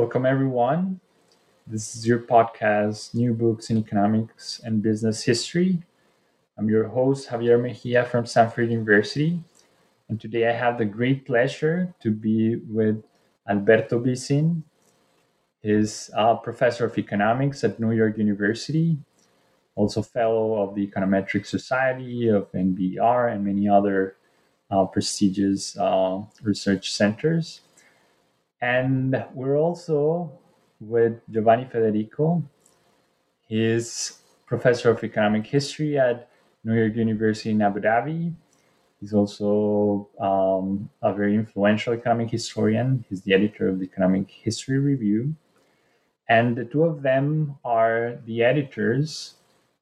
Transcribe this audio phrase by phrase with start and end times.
[0.00, 0.98] Welcome, everyone.
[1.66, 5.82] This is your podcast, New Books in Economics and Business History.
[6.56, 9.44] I'm your host, Javier Mejia from Stanford University.
[10.08, 13.04] And today I have the great pleasure to be with
[13.46, 14.62] Alberto Bisin.
[15.60, 18.96] He's a professor of economics at New York University,
[19.74, 24.16] also fellow of the Econometric Society, of NBER, and many other
[24.70, 27.60] uh, prestigious uh, research centers.
[28.62, 30.32] And we're also
[30.80, 32.42] with Giovanni Federico.
[33.48, 36.28] He's professor of economic history at
[36.64, 38.34] New York University in Abu Dhabi.
[39.00, 43.04] He's also um, a very influential economic historian.
[43.08, 45.34] He's the editor of the Economic History Review.
[46.28, 49.36] And the two of them are the editors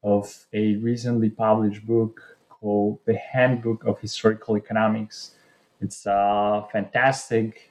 [0.04, 5.34] of a recently published book called The Handbook of Historical Economics.
[5.80, 7.67] It's a fantastic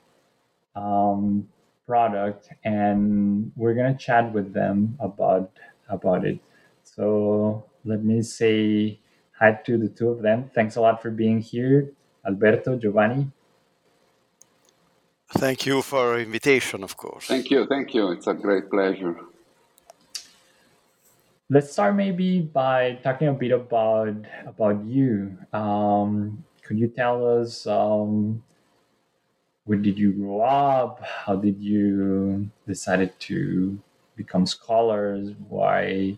[0.78, 1.48] um,
[1.88, 5.52] product, and we're gonna chat with them about
[5.90, 6.40] about it.
[6.84, 9.00] So let me say
[9.40, 10.50] hi to the two of them.
[10.54, 11.92] Thanks a lot for being here,
[12.26, 13.32] Alberto, Giovanni.
[15.32, 17.28] Thank you for invitation, of course.
[17.28, 18.12] Thank you, thank you.
[18.12, 19.16] It's a great pleasure.
[21.50, 25.38] Let's start maybe by talking a bit about about you.
[25.54, 28.44] Um, could you tell us um,
[29.68, 31.04] where did you grow up?
[31.04, 33.78] How did you decided to
[34.16, 35.36] become scholars?
[35.50, 36.18] Why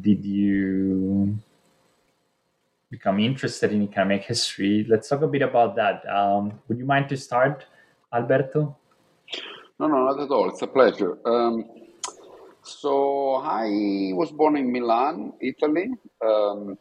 [0.00, 1.38] did you
[2.90, 4.86] become interested in economic history?
[4.88, 6.02] Let's talk a bit about that.
[6.08, 7.66] Um, would you mind to start,
[8.12, 8.74] Alberto?
[9.78, 10.48] No, no, not at all.
[10.48, 11.18] It's a pleasure.
[11.28, 11.66] Um,
[12.62, 15.90] so I was born in Milan, Italy,
[16.24, 16.78] um,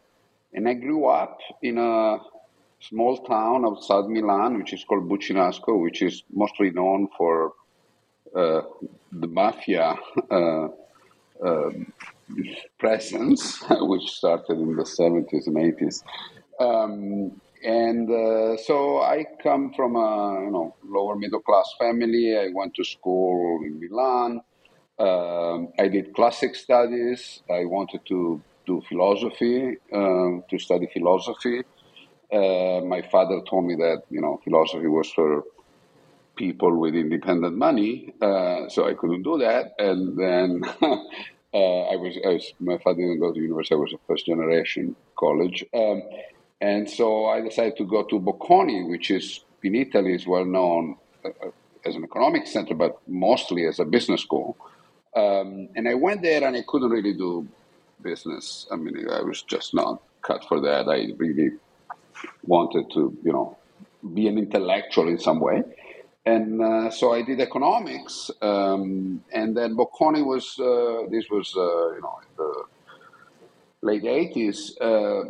[0.53, 2.19] and I grew up in a
[2.89, 7.53] small town outside Milan, which is called Buccinasco, which is mostly known for
[8.35, 8.61] uh,
[9.11, 9.95] the mafia
[10.31, 10.67] uh,
[11.43, 11.69] uh,
[12.79, 16.03] presence, which started in the 70s and 80s.
[16.59, 22.37] Um, and uh, so I come from a you know lower middle class family.
[22.37, 24.41] I went to school in Milan.
[24.99, 27.41] Um, I did classic studies.
[27.49, 31.63] I wanted to do philosophy, um, to study philosophy.
[32.35, 35.43] Uh, my father told me that you know philosophy was for
[36.35, 39.73] people with independent money, uh, so I couldn't do that.
[39.79, 43.93] And then uh, I, was, I, was, my father didn't go to university; I was
[43.93, 46.01] a first generation college, um,
[46.59, 50.97] and so I decided to go to Bocconi, which is in Italy is well known
[51.23, 51.29] uh,
[51.85, 54.57] as an economic center, but mostly as a business school.
[55.15, 57.47] Um, and I went there, and I couldn't really do
[58.01, 58.67] business.
[58.69, 60.89] I mean, I was just not cut for that.
[60.89, 61.51] I really
[62.43, 63.57] wanted to, you know,
[64.13, 65.63] be an intellectual in some way.
[66.25, 71.93] And uh, so I did economics, um, and then Bocconi was uh, this was uh,
[71.93, 72.63] you know the
[73.83, 74.75] late eighties.
[74.81, 75.25] Uh,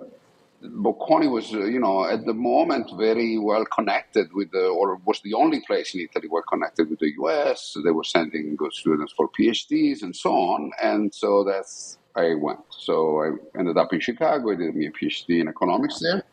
[0.64, 5.20] Bocconi was uh, you know at the moment very well connected with the or was
[5.20, 7.76] the only place in Italy well connected with the U.S.
[7.84, 12.62] They were sending good students for PhDs and so on, and so that's I went.
[12.70, 14.54] So I ended up in Chicago.
[14.54, 16.24] I did my PhD in economics there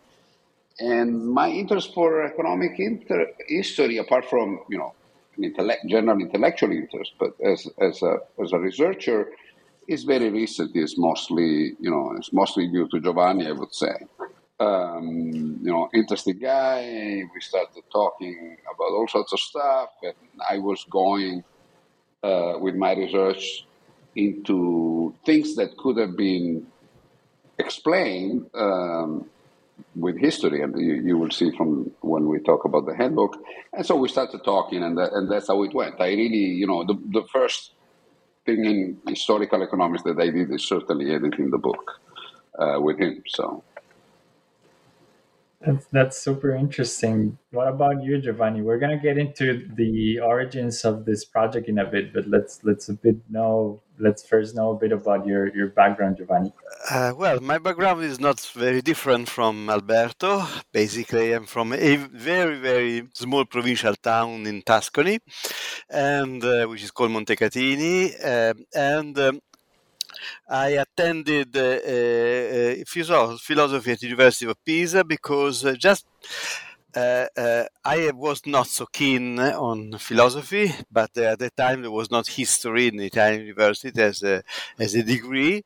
[0.81, 4.95] and my interest for economic inter- history, apart from you know
[5.89, 9.31] general intellectual interest, but as as a as a researcher,
[9.89, 10.77] is very recent.
[10.77, 13.95] Is mostly you know it's mostly due to Giovanni, I would say.
[14.61, 17.23] Um, you know, interesting guy.
[17.35, 20.15] We started talking about all sorts of stuff, and
[20.49, 21.43] I was going
[22.23, 23.67] uh, with my research
[24.17, 26.67] into things that could have been
[27.59, 29.31] explained um,
[29.95, 33.37] with history, and you, you, will see from when we talk about the handbook.
[33.73, 36.01] And so we started talking, and, and that's how it went.
[36.01, 37.73] I really, you know, the, the first
[38.47, 42.01] thing in historical economics that I did is certainly editing the book
[42.59, 43.23] uh, with him.
[43.27, 43.63] So
[45.65, 47.39] that's, that's super interesting.
[47.51, 48.63] What about you, Giovanni?
[48.63, 52.89] We're gonna get into the origins of this project in a bit, but let's let's
[52.89, 53.83] a bit know.
[53.99, 56.53] Let's first know a bit about your your background, Giovanni.
[56.91, 60.45] Uh, well, my background is not very different from Alberto.
[60.73, 65.21] Basically, I'm from a very very small provincial town in Tuscany,
[65.91, 69.41] and uh, which is called Montecatini, uh, and um,
[70.49, 76.07] I attended uh, uh, philosophy at the University of Pisa because uh, just
[76.95, 81.91] uh, uh, I was not so keen on philosophy, but uh, at the time there
[81.91, 84.43] was not history in the Italian university as a,
[84.79, 85.63] as a degree,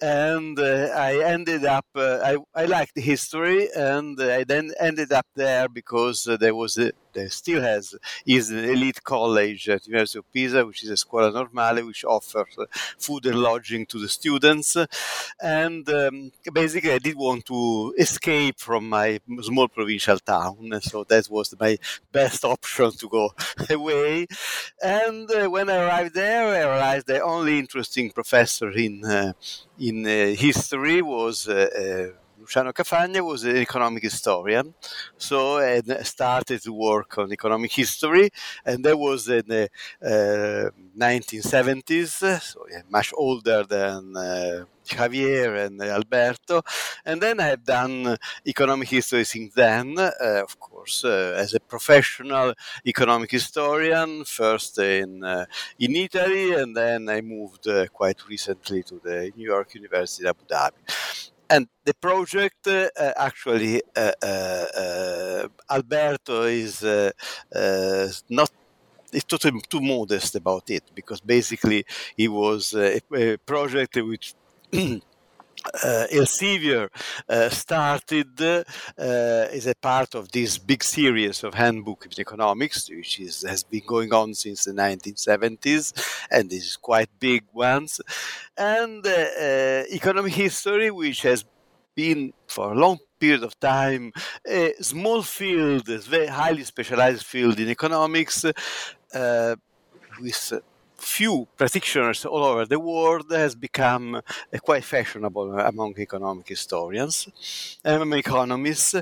[0.00, 6.28] and I ended up I, I liked history, and I then ended up there because
[6.38, 7.94] there was a there still has
[8.26, 12.04] is an elite college at the University of Pisa, which is a scuola normale, which
[12.04, 12.56] offers
[12.98, 14.76] food and lodging to the students.
[15.40, 21.28] And um, basically, I did want to escape from my small provincial town, so that
[21.30, 21.78] was my
[22.12, 23.32] best option to go
[23.70, 24.26] away.
[24.82, 29.32] And uh, when I arrived there, I realized the only interesting professor in uh,
[29.78, 31.48] in uh, history was.
[32.48, 34.72] Luciano Cafagna was an economic historian,
[35.18, 38.30] so I started to work on economic history,
[38.64, 39.68] and that was in the
[40.02, 46.62] uh, 1970s, so yeah, much older than uh, Javier and Alberto.
[47.04, 48.16] And then I have done
[48.46, 52.54] economic history since then, uh, of course, uh, as a professional
[52.86, 55.44] economic historian, first in, uh,
[55.78, 60.46] in Italy, and then I moved uh, quite recently to the New York University Abu
[60.46, 61.07] Dhabi
[61.50, 67.10] and the project uh, actually uh, uh, uh Alberto is uh,
[67.54, 68.50] uh, not
[69.12, 71.84] it's totally too modest about it because basically
[72.16, 74.34] it was a, a project which
[75.84, 76.88] uh, Elsevier
[77.28, 78.64] uh, started uh,
[78.96, 83.82] as a part of this big series of handbook in economics, which is, has been
[83.86, 85.92] going on since the 1970s,
[86.30, 88.00] and is quite big ones,
[88.56, 91.44] and uh, uh, economic history, which has
[91.94, 94.12] been for a long period of time
[94.46, 98.44] a small field, a very highly specialized field in economics,
[99.14, 99.56] uh,
[100.20, 100.52] with
[100.98, 104.20] few practitioners all over the world has become uh,
[104.60, 107.28] quite fashionable among economic historians,
[107.84, 108.94] and economists,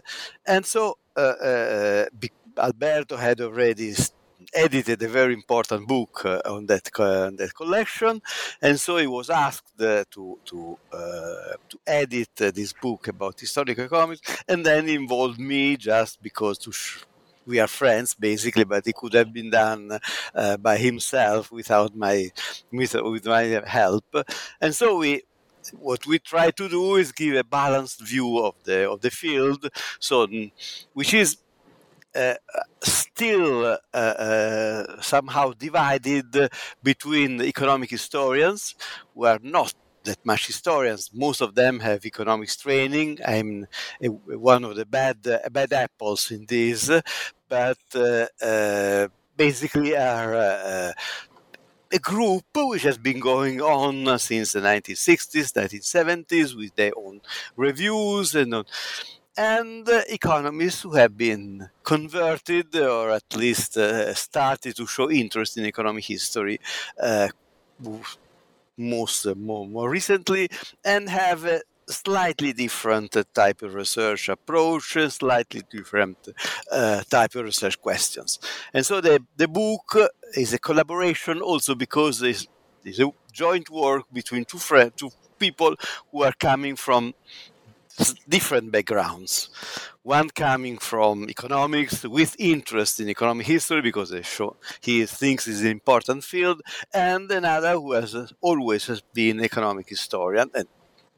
[0.46, 2.04] and so uh, uh,
[2.58, 3.94] Alberto had already
[4.54, 8.20] edited a very important book uh, on that uh, on that collection,
[8.60, 10.78] and so he was asked uh, to to
[11.68, 16.72] to edit this book about historical economics, and then involved me just because to.
[16.72, 17.04] Sh-
[17.46, 19.98] we are friends basically, but it could have been done
[20.34, 22.30] uh, by himself without my
[22.72, 24.04] with, with my help.
[24.60, 25.22] And so we
[25.78, 29.68] what we try to do is give a balanced view of the of the field,
[29.98, 30.52] so mm,
[30.92, 31.38] which is
[32.14, 32.34] uh,
[32.82, 36.48] still uh, uh, somehow divided
[36.82, 38.74] between economic historians
[39.14, 39.74] who are not
[40.06, 41.10] that much historians.
[41.12, 43.18] Most of them have economics training.
[43.24, 43.66] I'm
[44.00, 46.90] one of the bad uh, bad apples in this,
[47.48, 50.94] but uh, uh, basically are
[51.92, 57.20] a group which has been going on since the 1960s, 1970s, with their own
[57.56, 58.64] reviews and
[59.36, 65.66] and economists who have been converted or at least uh, started to show interest in
[65.66, 66.58] economic history
[67.00, 67.28] uh,
[68.76, 70.48] most uh, more, more recently
[70.84, 76.18] and have a slightly different uh, type of research approach, uh, slightly different
[76.72, 78.38] uh, type of research questions.
[78.74, 79.96] And so the, the book
[80.34, 82.46] is a collaboration also because it's,
[82.84, 85.76] it's a joint work between two friends, two people
[86.10, 87.14] who are coming from
[88.28, 89.48] different backgrounds.
[90.02, 94.10] One coming from economics with interest in economic history because
[94.80, 96.62] he thinks it's an important field,
[96.92, 100.68] and another who has always has been economic historian and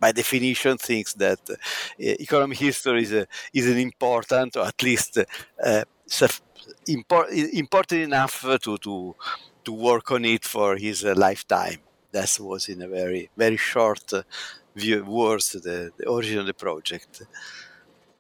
[0.01, 1.55] by definition thinks that uh,
[1.99, 5.19] economic history is, a, is an important or at least
[5.65, 5.85] uh,
[7.27, 9.15] important enough to, to,
[9.65, 11.79] to work on it for his uh, lifetime.
[12.13, 14.13] That was in a very, very short
[14.79, 17.23] view, words the, the origin of the project.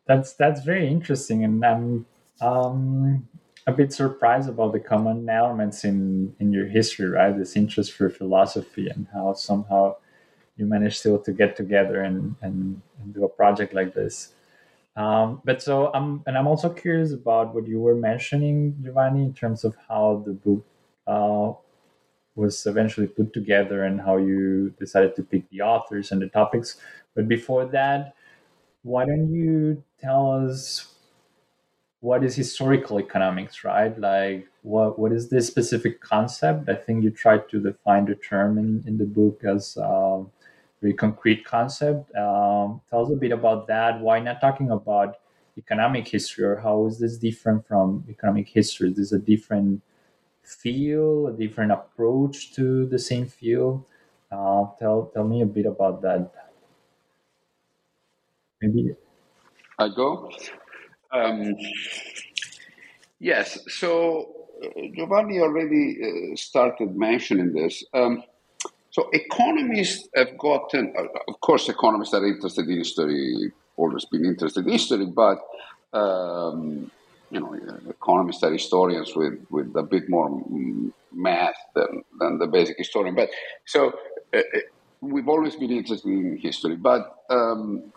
[0.06, 2.06] That's that's very interesting, and I'm
[2.40, 3.28] um,
[3.66, 7.36] a bit surprised about the common elements in in your history, right?
[7.36, 9.96] This interest for philosophy and how somehow
[10.56, 14.32] you managed still to get together and and, and do a project like this.
[14.98, 19.32] Um, but so I'm, and I'm also curious about what you were mentioning, Giovanni, in
[19.32, 20.64] terms of how the book
[21.06, 21.52] uh,
[22.38, 26.76] was eventually put together and how you decided to pick the authors and the topics.
[27.14, 28.14] But before that,
[28.82, 30.94] why don't you tell us
[32.00, 33.98] what is historical economics, right?
[33.98, 36.68] Like, what what is this specific concept?
[36.68, 40.24] I think you tried to define the term in, in the book as a
[40.80, 42.14] very concrete concept.
[42.14, 44.00] Um, tell us a bit about that.
[44.00, 45.16] Why not talking about
[45.56, 48.90] economic history, or how is this different from economic history?
[48.90, 49.82] Is this a different
[50.48, 53.84] feel, a different approach to the same field?
[54.30, 56.30] Uh, tell tell me a bit about that.
[58.60, 58.94] Maybe
[59.78, 60.30] I go.
[61.12, 61.54] Um,
[63.20, 63.58] yes.
[63.68, 67.84] So uh, Giovanni already uh, started mentioning this.
[67.94, 68.22] Um,
[68.90, 74.66] so economists have gotten, uh, of course, economists are interested in history, always been interested
[74.66, 75.38] in history, but
[75.92, 76.90] um,
[77.30, 77.54] you know,
[77.88, 80.42] economists are historians with, with a bit more
[81.12, 83.14] math than, than the basic historian.
[83.14, 83.30] But
[83.66, 83.92] so
[84.32, 84.58] uh, uh,
[85.00, 87.92] we've always been interested in history, but um,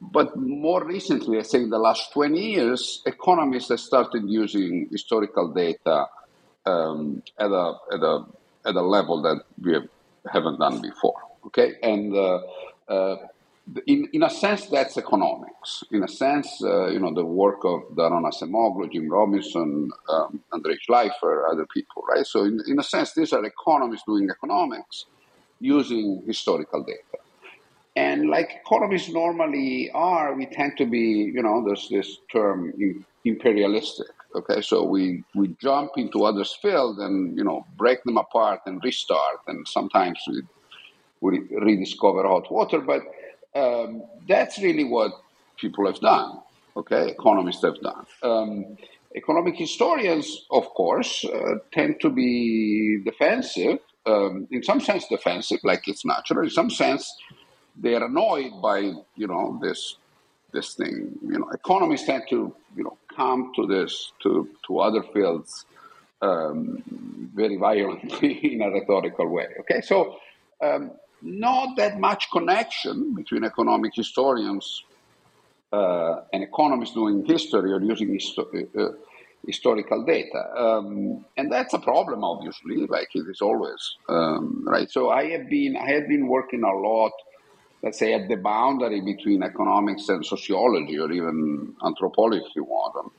[0.00, 5.48] but more recently, I say in the last 20 years, economists have started using historical
[5.48, 6.06] data
[6.66, 8.24] um, at, a, at, a,
[8.66, 9.88] at a level that we have
[10.30, 11.16] haven't done before.
[11.46, 12.40] Okay, and uh,
[12.88, 13.16] uh,
[13.86, 15.84] in, in a sense, that's economics.
[15.90, 20.76] In a sense, uh, you know, the work of Daron Acemoglu, Jim Robinson, um, Andrei
[20.86, 22.26] Shleifer, other people, right?
[22.26, 25.06] So, in, in a sense, these are economists doing economics
[25.60, 27.22] using historical data.
[27.96, 32.72] And like economists normally are, we tend to be, you know, there's this term
[33.24, 34.08] imperialistic.
[34.34, 38.82] Okay, so we, we jump into others' field and you know break them apart and
[38.82, 40.42] restart, and sometimes we
[41.20, 42.80] we rediscover hot water.
[42.80, 43.02] But
[43.54, 45.12] um, that's really what
[45.56, 46.40] people have done.
[46.76, 48.06] Okay, economists have done.
[48.22, 48.76] Um,
[49.14, 53.78] economic historians, of course, uh, tend to be defensive.
[54.06, 56.44] Um, in some sense, defensive, like it's natural.
[56.44, 57.14] In some sense,
[57.80, 58.78] they are annoyed by
[59.16, 59.96] you know this
[60.52, 61.18] this thing.
[61.22, 65.64] You know, economists tend to you know come to this to to other fields
[66.20, 66.82] um,
[67.34, 69.46] very violently in a rhetorical way.
[69.60, 70.16] Okay, so
[70.62, 70.90] um,
[71.24, 74.84] not that much connection between economic historians
[75.72, 78.92] uh, and economists doing history or using histo- uh,
[79.46, 84.90] historical data, um, and that's a problem, obviously, like it is always, um, right?
[84.90, 87.12] So I have been I have been working a lot
[87.84, 93.12] let's say, at the boundary between economics and sociology, or even anthropology, if you want,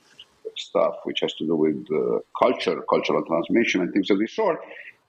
[0.56, 4.58] stuff which has to do with uh, culture, cultural transmission, and things of this sort.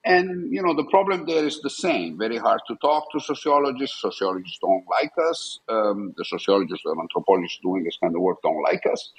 [0.08, 2.18] And you know, the problem there is the same.
[2.18, 4.02] Very hard to talk to sociologists.
[4.02, 5.60] Sociologists don't like us.
[5.70, 9.12] Um, the sociologists and anthropologists doing this kind of work don't like us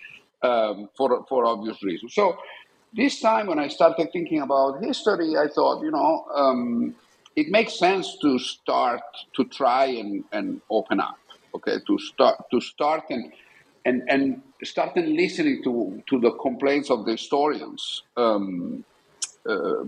[0.42, 2.14] um, for for obvious reasons.
[2.14, 2.38] So
[2.94, 6.26] this time, when I started thinking about history, I thought, you know.
[6.34, 6.96] Um,
[7.36, 9.02] it makes sense to start
[9.36, 11.18] to try and, and open up
[11.54, 13.32] okay to start to start and
[13.86, 18.84] and and start and listening to to the complaints of the historians um,
[19.48, 19.84] uh,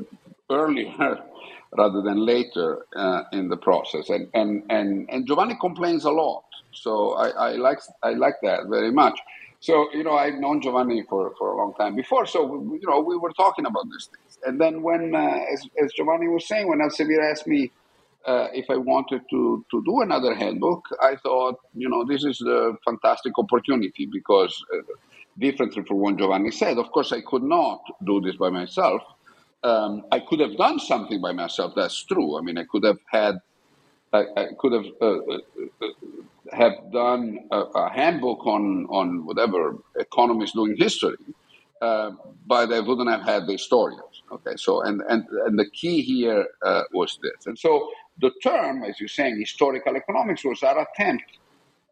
[0.51, 0.93] earlier
[1.77, 6.45] rather than later uh, in the process and, and and and Giovanni complains a lot
[6.73, 9.19] so I, I like I like that very much
[9.61, 12.25] so, you know, I've known Giovanni for, for a long time before.
[12.25, 14.39] So, you know, we were talking about these things.
[14.47, 17.71] And then when, uh, as, as Giovanni was saying, when Elsevier asked me
[18.27, 22.41] uh, if I wanted to, to do another handbook, I thought, you know, this is
[22.41, 24.79] a fantastic opportunity because, uh,
[25.39, 29.03] differently from what Giovanni said, of course, I could not do this by myself.
[29.63, 31.75] Um, I could have done something by myself.
[31.77, 32.39] That's true.
[32.39, 33.41] I mean, I could have had,
[34.13, 35.39] I, I could have uh, uh,
[35.83, 35.87] uh
[36.53, 41.17] have done a, a, handbook on, on whatever economists doing history,
[41.81, 42.11] uh,
[42.47, 44.23] but I wouldn't have had the historians.
[44.33, 47.91] Okay, so and and, and the key here uh, was this, and so
[48.21, 51.25] the term, as you're saying, historical economics was our attempt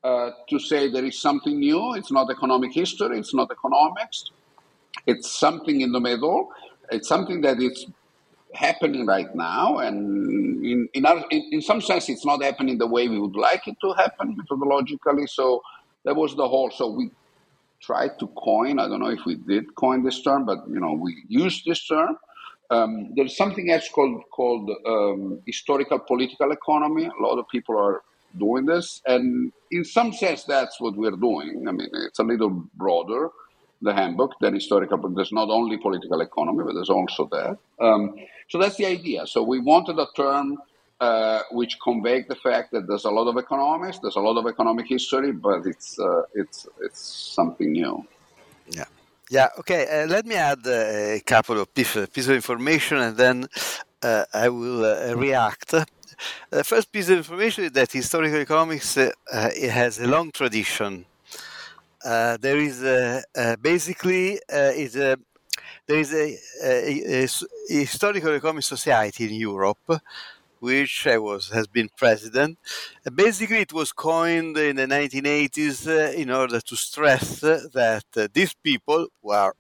[0.05, 1.95] uh, to say there is something new.
[1.95, 3.19] It's not economic history.
[3.19, 4.31] It's not economics.
[5.07, 6.51] It's something in the middle.
[6.91, 7.87] It's something that is
[8.55, 12.87] happening right now, and in in, our, in, in some sense, it's not happening the
[12.87, 15.29] way we would like it to happen methodologically.
[15.29, 15.63] So
[16.05, 16.71] that was the whole.
[16.71, 17.11] So we
[17.81, 18.79] tried to coin.
[18.79, 21.87] I don't know if we did coin this term, but you know we use this
[21.87, 22.17] term.
[22.71, 27.07] Um, there's something else called called um, historical political economy.
[27.07, 28.03] A lot of people are
[28.39, 31.67] doing this, and in some sense, that's what we're doing.
[31.69, 33.31] I mean, it's a little broader
[33.83, 34.99] the handbook than historical.
[34.99, 37.59] But there's not only political economy, but there's also that.
[37.81, 38.17] Um,
[38.49, 39.27] so that's the idea.
[39.27, 40.59] So we wanted a term
[41.01, 44.47] uh, which conveyed the fact that there's a lot of economics, there's a lot of
[44.47, 47.01] economic history, but it's uh, it's it's
[47.37, 48.05] something new.
[48.69, 48.85] Yeah.
[49.31, 49.87] Yeah, okay.
[49.87, 53.47] Uh, let me add uh, a couple of pieces of information and then
[54.03, 55.75] uh, I will uh, react.
[56.51, 58.99] The first piece of information is that historical economics
[59.31, 61.05] has a long tradition.
[62.05, 63.23] Uh, there is uh,
[63.61, 65.17] basically uh, is a
[65.87, 67.29] there is a, a, a,
[67.69, 70.01] historical economic society in Europe
[70.61, 72.59] which I was has been president.
[73.15, 78.55] basically, it was coined in the 1980s uh, in order to stress that uh, these
[78.55, 79.55] people who are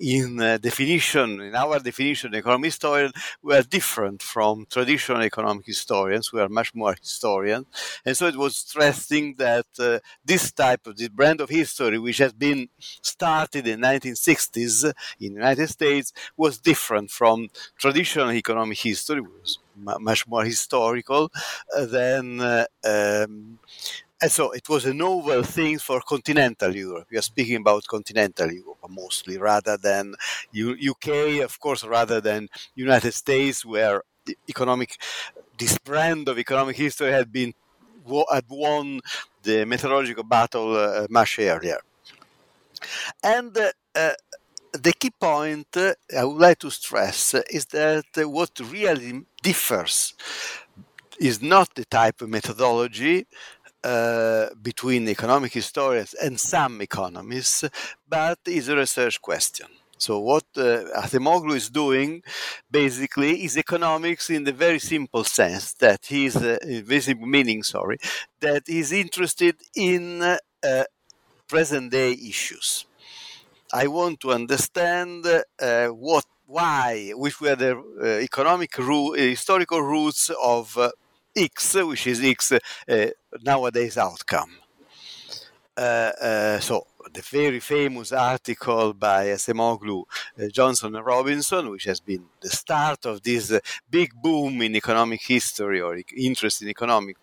[0.00, 6.32] in uh, definition, in our definition, economic historian, we are different from traditional economic historians.
[6.32, 7.66] We are much more historians.
[8.06, 12.18] And so it was stressing that uh, this type of, this brand of history, which
[12.18, 12.68] has been
[13.02, 14.84] started in 1960s
[15.20, 21.30] in the United States, was different from traditional economic history, was much more historical
[21.76, 23.58] uh, than uh, um,
[24.22, 27.06] and so it was a novel thing for continental Europe.
[27.10, 30.14] We are speaking about continental Europe mostly, rather than
[30.52, 34.96] UK, of course, rather than United States, where the economic
[35.58, 37.54] this brand of economic history had been
[38.32, 39.00] had won
[39.42, 41.78] the methodological battle uh, much earlier.
[43.22, 44.12] And uh, uh,
[44.72, 50.14] the key point uh, I would like to stress is that what really differs
[51.18, 53.26] is not the type of methodology
[53.84, 57.64] uh, between economic historians and some economists,
[58.08, 59.66] but is a research question.
[59.98, 62.22] So what uh, Acemoglu is doing
[62.70, 67.98] basically is economics in the very simple sense that he's uh, very meaning, sorry,
[68.40, 70.84] that he's interested in uh,
[71.48, 72.86] present day issues.
[73.72, 80.30] I want to understand uh, what, why, which were the uh, economic ro- historical roots
[80.42, 80.90] of uh,
[81.36, 83.06] X, which is X uh,
[83.42, 84.50] nowadays outcome.
[85.76, 90.02] Uh, uh, so the very famous article by Acemoglu,
[90.38, 94.76] uh, Johnson and Robinson, which has been the start of this uh, big boom in
[94.76, 97.16] economic history or interest in economic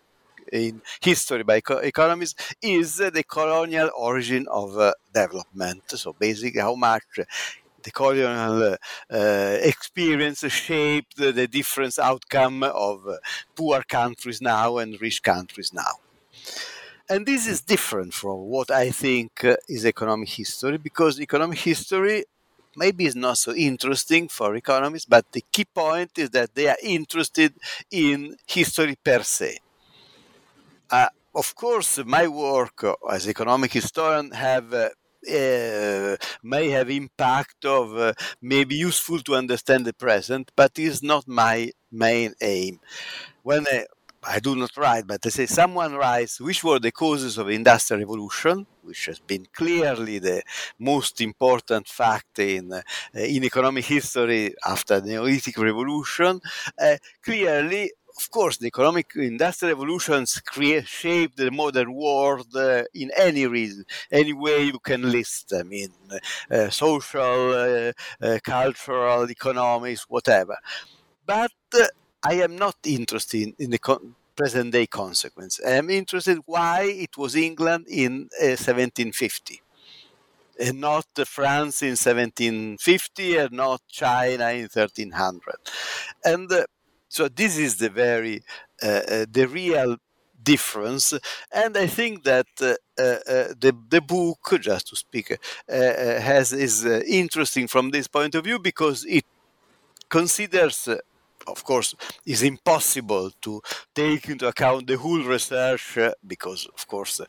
[0.50, 5.82] in history by eco- economists, is the colonial origin of development.
[5.88, 7.04] So basically, how much
[7.88, 8.76] the colonial
[9.10, 13.16] uh, experience shaped the different outcome of uh,
[13.56, 15.94] poor countries now and rich countries now.
[17.08, 22.24] And this is different from what I think uh, is economic history because economic history
[22.76, 26.76] maybe is not so interesting for economists, but the key point is that they are
[26.82, 27.54] interested
[27.90, 29.58] in history per se.
[30.90, 34.88] Uh, of course, my work as economic historian have uh,
[35.28, 41.26] uh, may have impact of uh, maybe useful to understand the present, but is not
[41.28, 42.80] my main aim.
[43.42, 43.86] When I,
[44.22, 48.00] I do not write, but I say someone writes which were the causes of industrial
[48.00, 50.42] revolution, which has been clearly the
[50.78, 52.82] most important fact in uh,
[53.14, 56.40] in economic history after the Neolithic revolution.
[56.80, 63.10] Uh, clearly, of course, the economic industrial revolutions create, shape the modern world uh, in
[63.16, 65.92] any reason, any way you can list them in
[66.50, 70.56] uh, social, uh, uh cultural, economics, whatever.
[71.24, 71.86] But uh,
[72.22, 75.60] I am not interested in the con- present day consequence.
[75.64, 83.36] I am interested why it was England in 1750 uh, and not France in 1750
[83.36, 85.40] and not China in 1300.
[86.24, 86.64] And uh,
[87.08, 88.42] so this is the very
[88.82, 89.96] uh, uh, the real
[90.42, 91.12] difference.
[91.52, 95.36] And i think that uh, uh, uh the the book just to speak uh,
[96.30, 99.24] has is interesting from this point of view because it
[100.08, 100.88] considers
[101.46, 101.94] of course,
[102.26, 103.62] is impossible to
[103.94, 107.20] take into account the whole research because, of course,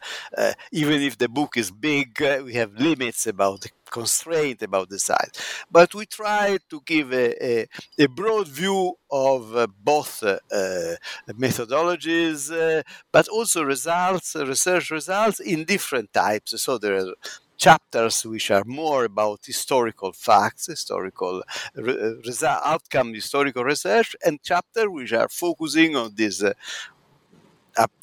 [0.72, 5.32] even if the book is big, we have limits about the constraint about the size.
[5.72, 10.96] But we try to give a, a, a broad view of uh, both uh, uh,
[11.32, 16.60] methodologies, but also results, research results in different types.
[16.62, 17.14] So there are
[17.58, 21.44] chapters which are more about historical facts, historical
[21.76, 26.54] re- result, outcome, historical research, and chapters which are focusing on this uh,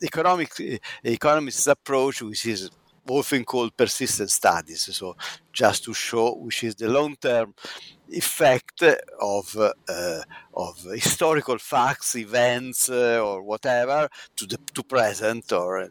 [0.03, 2.70] economic uh, economist approach, which is
[3.09, 4.88] often called persistent studies.
[4.95, 5.16] So
[5.53, 7.55] just to show which is the long-term
[8.09, 8.83] effect
[9.21, 10.23] of uh,
[10.55, 15.88] of historical facts, events, uh, or whatever to the to present, or uh,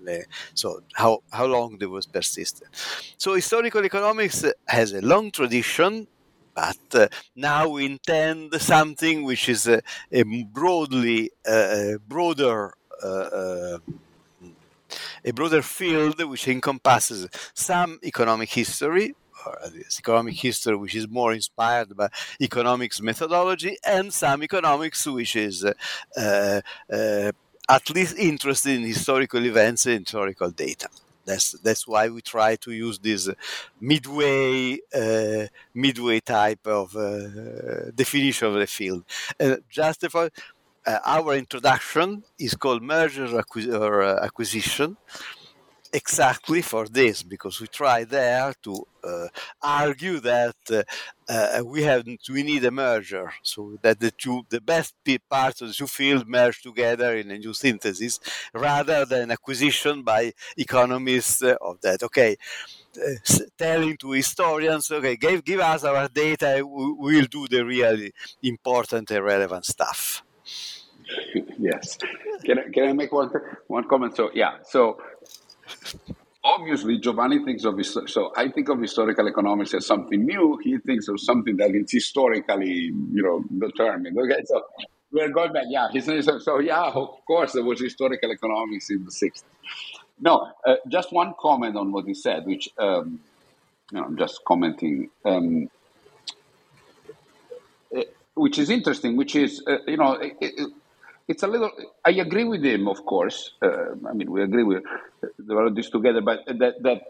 [0.54, 2.70] so how how long they was persistent.
[3.18, 6.08] So historical economics has a long tradition.
[6.54, 12.74] But uh, now we intend something which is a, a broadly uh, broader
[13.04, 13.80] uh,
[15.26, 19.58] a broader field which encompasses some economic history, or
[20.00, 22.08] economic history which is more inspired by
[22.40, 26.62] economics methodology, and some economics which is uh,
[26.92, 27.32] uh,
[27.68, 30.88] at least interested in historical events and historical data.
[31.26, 33.28] That's that's why we try to use this
[33.82, 39.04] midway uh, midway type of uh, definition of the field.
[39.40, 40.30] Uh, just for
[40.86, 43.28] uh, our introduction is called merger
[43.72, 44.98] or uh, acquisition
[45.96, 49.28] exactly for this because we try there to uh,
[49.62, 50.84] argue that uh,
[51.30, 54.94] uh, we have we need a merger so that the two the best
[55.30, 58.20] parts of the two fields merge together in a new synthesis
[58.54, 62.36] rather than acquisition by economists uh, of that okay
[63.58, 68.12] telling to historians okay give, give us our data we'll do the really
[68.44, 70.24] important and relevant stuff
[71.60, 71.98] yes.
[72.44, 73.32] Can I, can I make one
[73.68, 74.16] one comment?
[74.16, 74.58] So yeah.
[74.64, 75.02] So
[76.44, 80.60] obviously Giovanni thinks of his, so I think of historical economics as something new.
[80.64, 84.18] He thinks of something that is historically you know determined.
[84.18, 84.64] Okay, so
[85.12, 85.66] we're going back.
[85.70, 86.60] Yeah, he says so.
[86.60, 89.44] Yeah, of course there was historical economics in the 60s.
[90.20, 93.20] No, uh, just one comment on what he said, which um,
[93.92, 95.10] you know, I'm just commenting.
[95.26, 95.70] Um,
[97.96, 98.02] uh,
[98.36, 100.70] which is interesting, which is, uh, you know, it,
[101.28, 101.72] it's a little.
[102.04, 103.52] I agree with him, of course.
[103.62, 104.84] Uh, I mean, we agree with
[105.38, 107.02] develop this together, but that that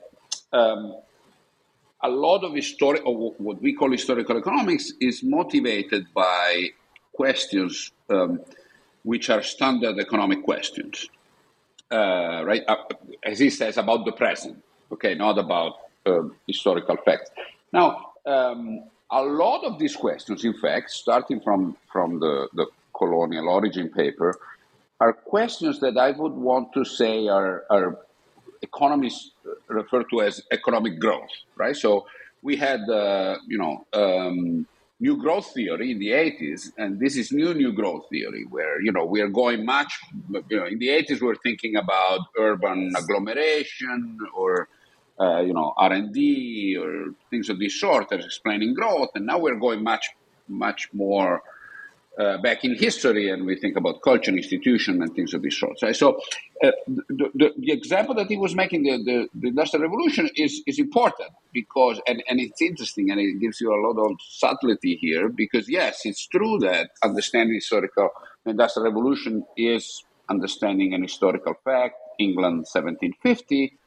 [0.54, 0.96] um,
[2.02, 6.70] a lot of history, or what we call historical economics, is motivated by
[7.14, 8.40] questions um,
[9.04, 11.08] which are standard economic questions,
[11.92, 12.64] uh, right?
[12.68, 12.76] Uh,
[13.24, 15.74] as he says about the present, okay, not about
[16.06, 17.32] uh, historical facts.
[17.72, 18.12] Now.
[18.26, 22.66] Um, a lot of these questions, in fact, starting from, from the, the
[22.98, 24.38] colonial origin paper,
[25.00, 28.00] are questions that I would want to say are, are
[28.62, 29.32] economists
[29.68, 31.76] refer to as economic growth, right?
[31.76, 32.08] So
[32.42, 34.66] we had, uh, you know, um,
[35.00, 38.92] new growth theory in the 80s, and this is new new growth theory, where you
[38.92, 39.92] know we are going much.
[40.50, 44.70] You know, in the 80s we are thinking about urban agglomeration or
[45.20, 49.26] uh, you know R and D or things of this sort as explaining growth, and
[49.26, 50.10] now we're going much
[50.48, 51.42] much more
[52.18, 55.78] uh, back in history and we think about culture, institution, and things of this sort.
[55.80, 56.22] So, so
[56.64, 60.62] uh, the, the, the, example that he was making, the, the, the, Industrial Revolution, is,
[60.66, 64.96] is important because, and, and it's interesting and it gives you a lot of subtlety
[64.96, 68.10] here because, yes, it's true that understanding historical,
[68.46, 73.78] Industrial Revolution is understanding an historical fact, England 1750,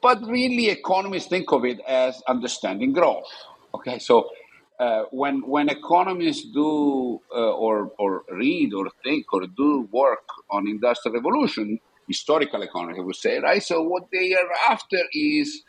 [0.00, 3.24] but really economists think of it as understanding growth.
[3.74, 4.30] Okay, so
[4.82, 10.66] uh, when when economists do uh, or or read or think or do work on
[10.66, 13.62] industrial revolution, historical economists, I would say, right?
[13.62, 15.62] So what they are after is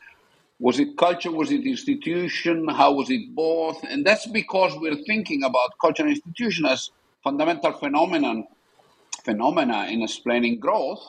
[0.60, 3.84] was it culture, was it institution, how was it both?
[3.92, 6.92] And that's because we're thinking about culture and institution as
[7.24, 8.48] fundamental phenomenon
[9.26, 11.04] phenomena in explaining growth,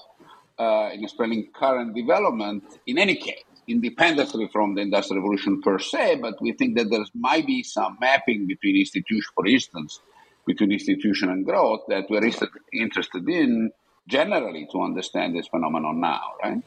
[0.58, 6.16] uh, in explaining current development in any case independently from the industrial revolution per se,
[6.16, 10.00] but we think that there might be some mapping between institution, for instance,
[10.46, 12.24] between institution and growth that we're
[12.72, 13.70] interested in
[14.06, 16.62] generally to understand this phenomenon now, right?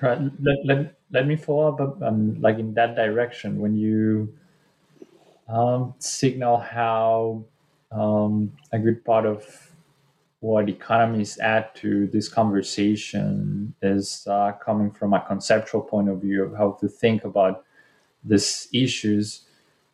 [0.00, 0.18] Right.
[0.40, 4.34] Let, let, let me follow up um, like in that direction when you
[5.48, 7.44] um, signal how
[7.92, 9.71] um, a good part of
[10.42, 16.42] what economists add to this conversation is uh, coming from a conceptual point of view
[16.42, 17.64] of how to think about
[18.24, 19.42] these issues.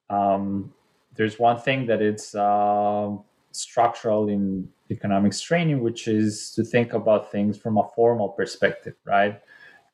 [0.08, 0.72] Um,
[1.14, 3.10] there's one thing that it's uh,
[3.52, 9.42] structural in economics training, which is to think about things from a formal perspective, right?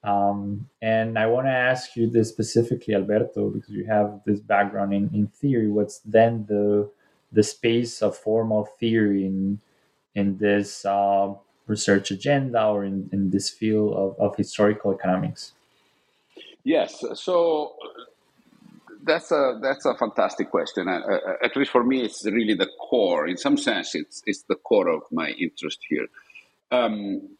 [0.04, 4.94] Um, and I want to ask you this specifically, Alberto, because you have this background
[4.94, 5.68] in, in theory.
[5.68, 6.88] What's then the
[7.32, 9.58] the space of formal theory in
[10.14, 11.32] in this uh,
[11.66, 15.52] research agenda or in, in this field of, of historical economics?
[16.62, 17.74] Yes, so
[19.04, 20.88] that's a that's a fantastic question.
[20.88, 23.26] Uh, uh, at least for me, it's really the core.
[23.28, 26.06] In some sense, it's it's the core of my interest here.
[26.70, 27.36] Um,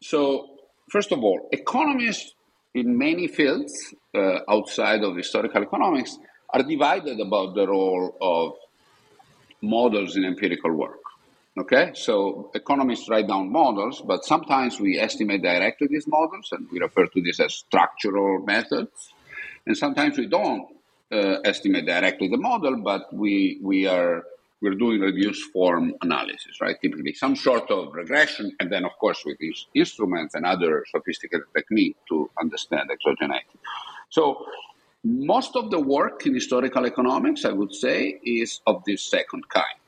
[0.00, 0.48] so
[0.88, 2.34] first of all, economists
[2.74, 6.16] in many fields uh, outside of historical economics
[6.50, 8.54] are divided about the role of
[9.62, 10.99] models in empirical work.
[11.60, 16.80] Okay, so economists write down models, but sometimes we estimate directly these models and we
[16.80, 19.12] refer to this as structural methods.
[19.66, 20.68] And sometimes we don't
[21.12, 24.24] uh, estimate directly the model, but we, we are
[24.62, 26.76] we're doing reduced form analysis, right?
[26.80, 31.46] Typically some sort of regression, and then of course with these instruments and other sophisticated
[31.54, 33.58] technique to understand exogeneity.
[34.08, 34.46] So
[35.04, 39.79] most of the work in historical economics, I would say, is of this second kind.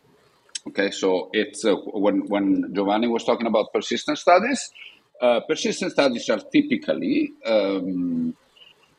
[0.69, 4.71] Okay, so it's uh, when when Giovanni was talking about persistent studies,
[5.21, 8.37] uh, persistent studies are typically, um,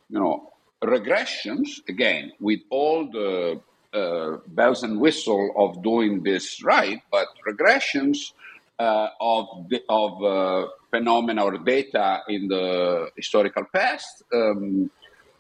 [0.10, 0.52] you know,
[0.84, 3.62] regressions again with all the
[3.94, 8.34] uh, bells and whistle of doing this right, but regressions
[8.80, 14.92] uh, of the, of uh, phenomena or data in the historical past um,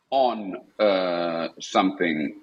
[0.09, 2.39] on uh, something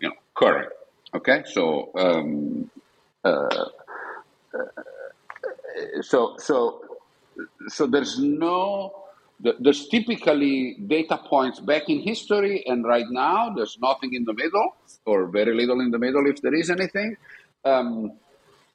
[0.00, 0.72] you know current.
[1.14, 2.70] Okay, so um,
[3.24, 3.66] uh,
[6.02, 6.82] so so
[7.68, 8.92] so there's no
[9.60, 14.76] there's typically data points back in history and right now there's nothing in the middle
[15.06, 17.16] or very little in the middle if there is anything.
[17.64, 18.12] Um,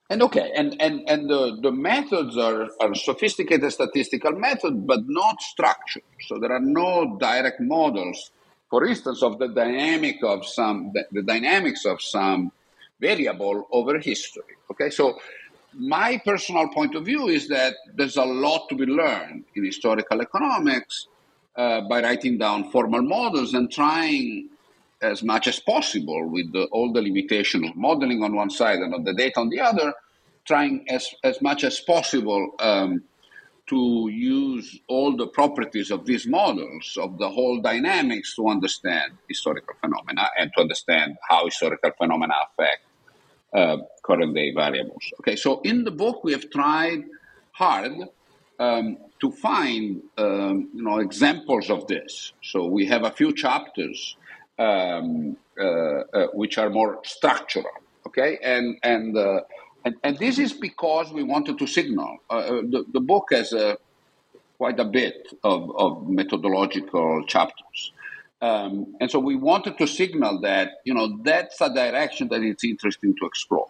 [0.10, 5.41] and okay and and and the, the methods are, are sophisticated statistical methods but not
[5.41, 6.03] structured.
[6.27, 8.31] So there are no direct models.
[8.69, 12.51] For instance of the dynamic of some the, the dynamics of some
[12.99, 14.55] variable over history.
[14.71, 15.19] Okay, so
[15.73, 20.21] my personal point of view is that there's a lot to be learned in historical
[20.21, 21.08] economics
[21.55, 24.49] uh, by writing down formal models and trying
[25.01, 28.93] as much as possible with the, all the limitations of modeling on one side and
[28.93, 29.93] of the data on the other,
[30.45, 33.03] trying as, as much as possible um,
[33.67, 39.75] to use all the properties of these models, of the whole dynamics to understand historical
[39.81, 42.84] phenomena and to understand how historical phenomena affect
[43.55, 45.03] uh, current day variables.
[45.19, 47.03] Okay, so in the book we have tried
[47.51, 47.93] hard
[48.59, 52.33] um, to find um, you know examples of this.
[52.43, 54.17] So we have a few chapters
[54.59, 57.75] um, uh, uh, which are more structural.
[58.07, 59.41] Okay, and and uh,
[59.85, 62.17] and, and this is because we wanted to signal.
[62.29, 63.77] Uh, uh, the, the book has a,
[64.57, 67.93] quite a bit of, of methodological chapters.
[68.41, 72.63] Um, and so we wanted to signal that, you know, that's a direction that it's
[72.63, 73.67] interesting to explore.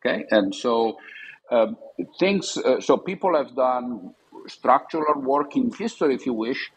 [0.00, 0.24] Okay.
[0.30, 0.98] And so
[1.50, 1.76] um,
[2.18, 4.14] things, uh, so people have done
[4.46, 6.70] structural work in history, if you wish.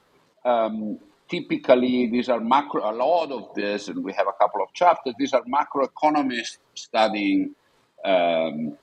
[0.45, 0.99] Um,
[1.29, 5.13] typically, these are macro, a lot of this, and we have a couple of chapters,
[5.17, 7.55] these are macroeconomists studying
[8.03, 8.77] um,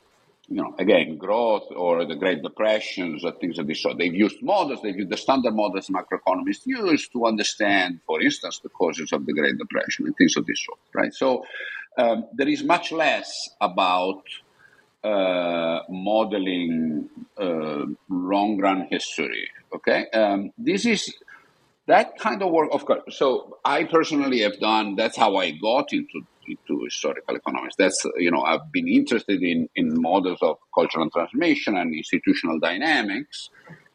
[0.50, 3.98] you know, again, growth or the Great Depressions or things of this sort.
[3.98, 8.70] They've used models, they've used the standard models macroeconomists use to understand, for instance, the
[8.70, 11.12] causes of the Great Depression and things of this sort, right?
[11.12, 11.44] So
[11.98, 14.22] um, there is much less about
[15.04, 20.06] uh, modeling uh, long run history, okay?
[20.14, 21.14] Um, this is
[21.87, 23.16] that kind of work, of course.
[23.16, 26.22] So I personally have done, that's how I got into
[26.66, 27.76] to historical economics.
[27.76, 33.50] That's, you know, I've been interested in, in models of cultural transformation and institutional dynamics.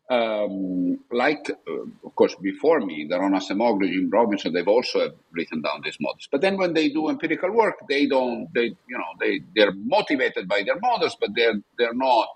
[0.10, 5.82] Um, like, uh, of course, before me, Daron Acemoglu, Jim Robinson, they've also written down
[5.84, 6.28] these models.
[6.32, 10.48] But then when they do empirical work, they don't, they, you know, they, they're motivated
[10.48, 12.28] by their models, but they're, they're not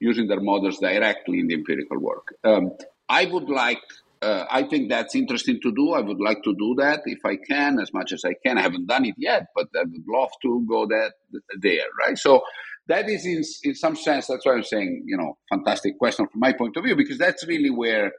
[0.00, 2.34] using their models directly in the empirical work.
[2.42, 2.72] Um,
[3.08, 3.82] I would like
[4.22, 5.92] uh, I think that's interesting to do.
[5.92, 8.58] I would like to do that if I can, as much as I can.
[8.58, 11.12] I haven't done it yet, but I would love to go that
[11.60, 12.18] there, right?
[12.18, 12.42] So
[12.88, 16.40] that is, in, in some sense, that's why I'm saying, you know, fantastic question from
[16.40, 18.12] my point of view, because that's really where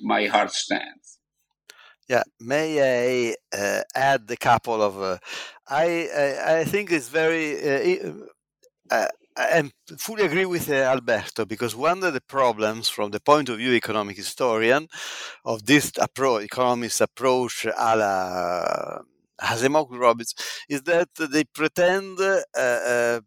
[0.00, 1.18] my heart stands.
[2.08, 5.00] Yeah, may I uh, add a couple of?
[5.00, 5.18] Uh,
[5.68, 8.00] I, I, I think it's very.
[8.00, 8.12] Uh,
[8.90, 9.08] uh
[9.38, 13.58] I fully agree with uh, Alberto because one of the problems from the point of
[13.58, 14.88] view economic historian
[15.44, 18.98] of this approach, economist approach a la
[19.40, 20.34] Acemoglu Robbins,
[20.68, 23.20] is that they pretend, uh, uh,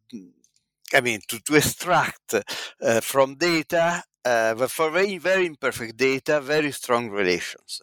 [0.93, 6.71] I mean, to, to extract uh, from data uh, for very, very imperfect data, very
[6.71, 7.81] strong relations.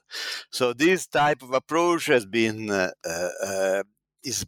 [0.51, 3.83] So this type of approach has been uh, uh,
[4.23, 4.45] is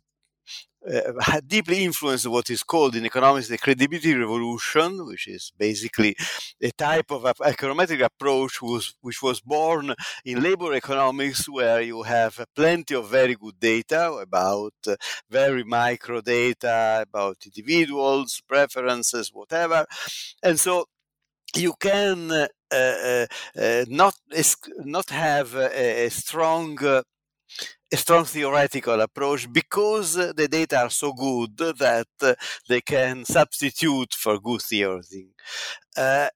[0.89, 6.17] uh, deeply influenced what is called in economics the credibility revolution, which is basically
[6.63, 12.45] a type of econometric approach was, which was born in labor economics, where you have
[12.55, 14.97] plenty of very good data about uh,
[15.31, 19.87] very micro data about individuals, preferences, whatever.
[20.43, 20.87] And so
[21.55, 23.27] you can uh, uh,
[23.89, 24.15] not
[24.79, 26.79] not have a, a strong
[27.93, 32.07] a strong theoretical approach because the data are so good that
[32.69, 35.29] they can substitute for good theory.
[35.97, 36.29] Uh,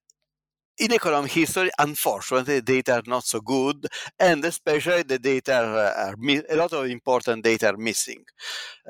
[0.77, 3.87] in economic history, unfortunately, data are not so good,
[4.19, 6.15] and especially the data are, are
[6.49, 8.23] a lot of important data are missing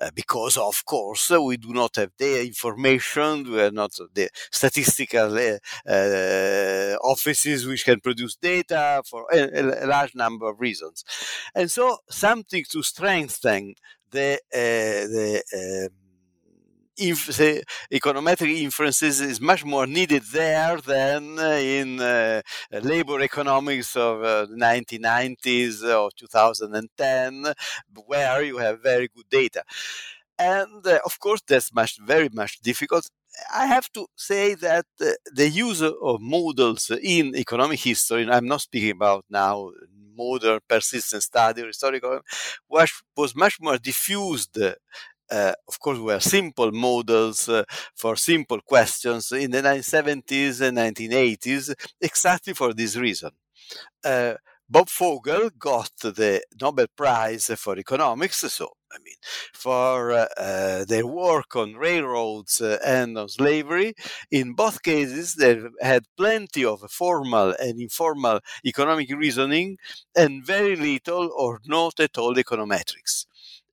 [0.01, 3.51] uh, because, of course, we do not have the information.
[3.51, 5.57] We are not the statistical uh,
[5.89, 11.03] uh, offices which can produce data for a, a, large number of reasons,
[11.53, 13.75] and so something to strengthen
[14.11, 16.04] the uh, the um,
[16.97, 21.43] if the econometric inferences is much more needed there than uh,
[21.79, 27.53] in uh, labor economics of uh, 1990s or 2010,
[28.05, 29.63] where you have very good data.
[30.37, 33.09] And uh, of course, that's much, very much difficult.
[33.53, 38.47] I have to say that uh, the use of models in economic history, and I'm
[38.47, 39.71] not speaking about now
[40.17, 42.21] modern persistent study or historical,
[42.69, 44.57] was, was much more diffused
[45.31, 47.63] uh, of course, were simple models uh,
[47.95, 53.31] for simple questions in the 1970s and 1980s, exactly for this reason.
[54.03, 54.35] Uh,
[54.67, 59.15] Bob Fogel got the Nobel Prize for economics, so I mean,
[59.53, 63.93] for uh, uh, their work on railroads uh, and on slavery.
[64.31, 69.77] In both cases, they had plenty of formal and informal economic reasoning
[70.15, 73.25] and very little or not at all econometrics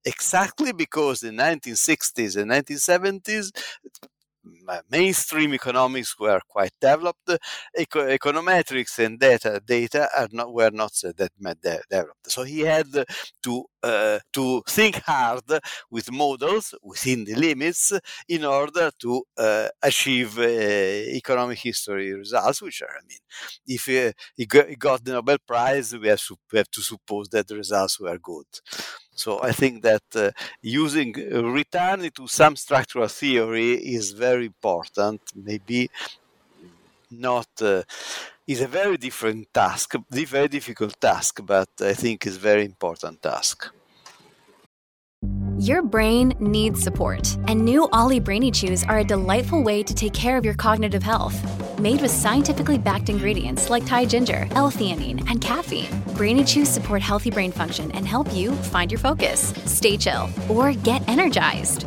[0.04, 3.52] exactly because in 1960s and 1970s
[4.90, 7.30] mainstream economics were quite developed.
[7.78, 11.30] Eco- econometrics and data data are not were not that
[11.90, 12.30] developed.
[12.30, 12.86] So he had
[13.44, 15.42] to uh, to think hard
[15.90, 17.92] with models within the limits
[18.28, 22.62] in order to uh, achieve uh, economic history results.
[22.62, 23.18] Which are, I mean,
[23.66, 27.46] if uh, he got the Nobel Prize, we have, to, we have to suppose that
[27.48, 28.46] the results were good.
[29.14, 30.30] So I think that uh,
[30.62, 35.20] using return returning to some structural theory is very important.
[35.34, 35.90] Maybe
[37.10, 37.82] not uh,
[38.46, 43.70] is a very different task, very difficult task, but I think is very important task.
[45.58, 50.12] Your brain needs support, and new OLLY Brainy Chews are a delightful way to take
[50.12, 51.38] care of your cognitive health.
[51.78, 57.30] Made with scientifically backed ingredients like Thai ginger, L-theanine, and caffeine, Brainy Chews support healthy
[57.30, 61.86] brain function and help you find your focus, stay chill, or get energized.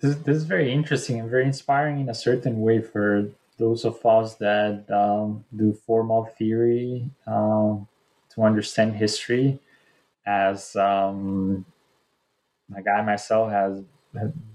[0.00, 4.04] This, this, is very interesting and very inspiring in a certain way for those of
[4.06, 7.88] us that um, do formal theory um,
[8.34, 9.58] to understand history.
[10.24, 11.64] As um,
[12.84, 13.82] guy myself has,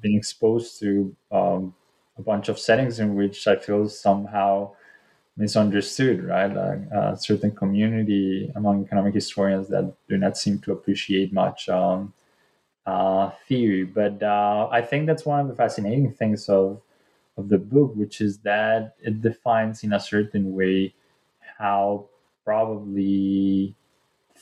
[0.01, 1.73] been exposed to um,
[2.17, 4.71] a bunch of settings in which I feel somehow
[5.37, 6.53] misunderstood, right?
[6.53, 12.13] Like a certain community among economic historians that do not seem to appreciate much um,
[12.85, 13.83] uh, theory.
[13.85, 16.81] But uh, I think that's one of the fascinating things of
[17.37, 20.93] of the book, which is that it defines in a certain way
[21.57, 22.05] how
[22.45, 23.75] probably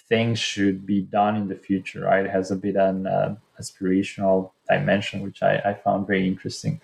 [0.09, 2.01] things should be done in the future.
[2.01, 2.25] Right?
[2.25, 6.81] It has a bit an uh, aspirational dimension, which I, I found very interesting.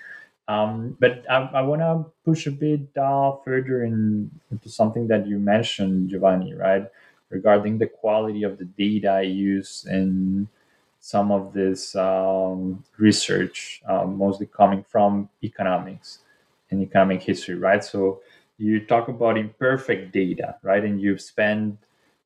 [0.47, 5.27] Um, but I, I want to push a bit uh, further in, into something that
[5.27, 6.87] you mentioned, Giovanni, right?
[7.29, 10.47] Regarding the quality of the data used in
[11.07, 16.19] some of this um, research, um, mostly coming from economics
[16.69, 17.81] and economic history, right?
[17.81, 18.19] So
[18.57, 20.83] you talk about imperfect data, right?
[20.83, 21.77] And you've spent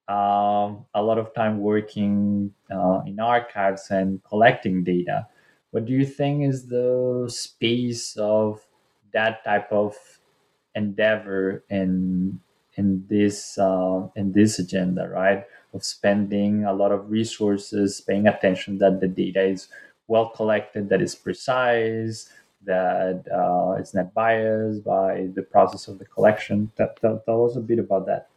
[0.08, 5.28] um, a lot of time working uh, in archives and collecting data.
[5.70, 8.66] What do you think is the space of
[9.14, 9.96] that type of
[10.76, 12.40] endeavor in
[12.76, 15.46] in this uh, in this agenda, right?
[15.74, 19.70] Of spending a lot of resources, paying attention that the data is
[20.08, 22.30] well collected, that is precise,
[22.66, 26.72] that uh, it's not biased by the process of the collection.
[26.78, 28.28] Tell, tell, tell us a bit about that.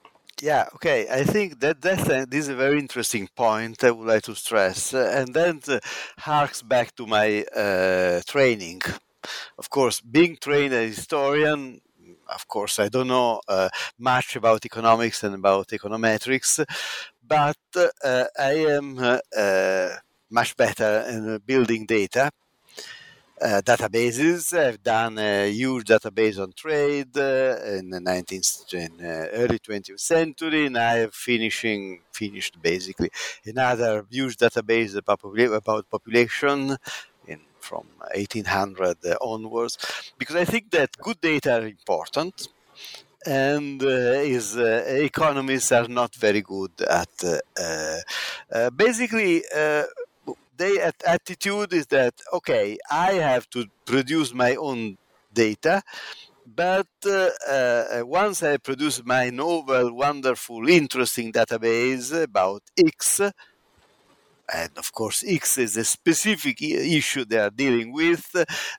[0.41, 1.07] Yeah, okay.
[1.11, 4.35] I think that that's a, this is a very interesting point I would like to
[4.35, 5.79] stress, uh, and then uh,
[6.19, 8.83] harks back to my uh, training.
[9.59, 11.81] Of course, being trained as a historian,
[12.29, 13.69] of course, I don't know uh,
[13.99, 16.65] much about economics and about econometrics,
[17.27, 19.89] but uh, I am uh,
[20.31, 22.31] much better in building data
[23.41, 24.57] uh, databases.
[24.57, 30.01] I've done a huge database on trade uh, in the 19th, in, uh, early 20th
[30.01, 33.11] century, and I have finishing finished basically
[33.45, 36.77] another huge database about, population
[37.69, 39.75] from 1800 onwards,
[40.19, 42.49] because I think that good data are important.
[43.27, 49.43] And uh, is uh, economists are not very good at uh, basically
[50.57, 54.99] their attitude is that okay, I have to produce my own
[55.33, 55.83] data,
[56.47, 63.21] but uh, uh, once I produce my novel, wonderful, interesting database about X,
[64.53, 68.25] and of course X is a specific issue they are dealing with,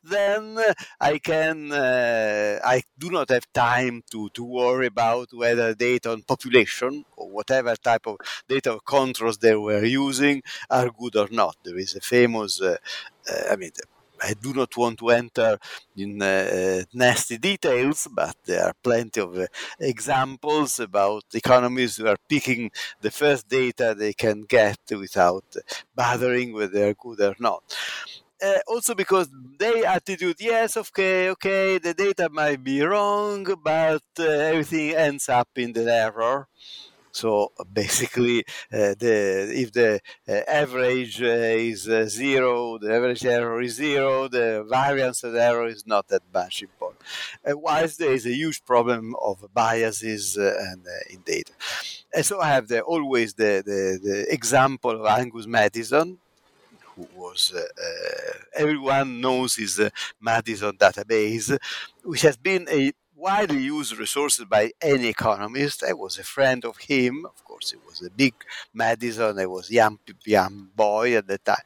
[0.03, 0.59] then
[0.99, 6.21] I can uh, I do not have time to, to worry about whether data on
[6.23, 11.55] population or whatever type of data controls they were using are good or not.
[11.63, 12.77] There is a famous, uh,
[13.29, 13.71] uh, I mean,
[14.21, 15.57] I do not want to enter
[15.95, 19.47] in uh, uh, nasty details, but there are plenty of uh,
[19.79, 25.45] examples about economies who are picking the first data they can get without
[25.95, 27.63] bothering whether they're good or not.
[28.41, 34.23] Uh, also because their attitude, yes, okay, okay, the data might be wrong, but uh,
[34.23, 36.47] everything ends up in the error.
[37.15, 38.39] So basically,
[38.73, 40.31] uh, the, if the uh,
[40.63, 45.87] average uh, is zero, the average error is zero, the variance of the error is
[45.87, 47.01] not that much important.
[47.45, 51.53] whilst there is a huge problem of biases and in data.
[52.13, 56.17] And so I have the, always the, the, the example of Angus Maddison,
[56.95, 59.89] who was uh, uh, everyone knows his uh,
[60.19, 61.57] Maddison database,
[62.03, 65.83] which has been a widely used resources by any economist.
[65.83, 67.25] I was a friend of him.
[67.25, 68.33] Of course, he was a big
[68.73, 69.39] Madison.
[69.39, 71.63] I was young, young boy at the time.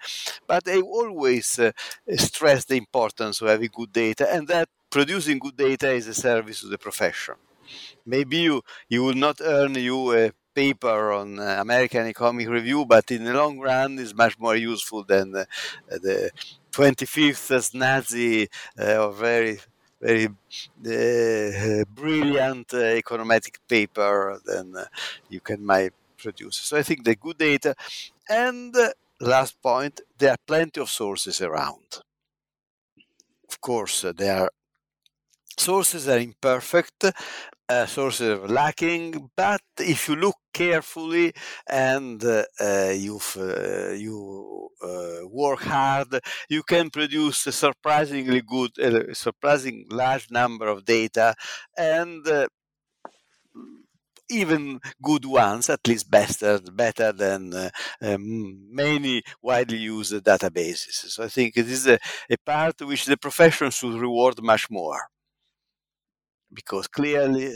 [0.48, 1.72] But I always uh,
[2.18, 6.62] stressed the importance of having good data and that producing good data is a service
[6.62, 7.36] to the profession.
[8.06, 13.12] Maybe you, you will not earn you a paper on uh, American Economic Review, but
[13.12, 15.46] in the long run is much more useful than uh,
[15.90, 16.32] the
[16.72, 19.60] 25th Nazi uh, or very
[20.02, 24.86] very uh, brilliant uh, econometric paper then uh,
[25.30, 26.58] you can might produce.
[26.58, 27.76] So I think the good data
[28.30, 28.76] and
[29.20, 32.02] last point, there are plenty of sources around.
[33.50, 34.50] Of course, there are
[35.58, 37.06] sources that are imperfect,
[37.70, 37.86] uh,
[38.48, 41.34] lacking, but if you look carefully
[41.70, 43.20] and uh, uh, you
[43.96, 50.86] you uh, work hard, you can produce a surprisingly good, a surprising large number of
[50.86, 51.36] data,
[51.78, 52.48] and uh,
[54.32, 57.70] even good ones, at least better, better than uh,
[58.02, 61.10] um, many widely used databases.
[61.14, 61.98] So I think it is a,
[62.30, 65.02] a part which the profession should reward much more
[66.54, 67.54] because clearly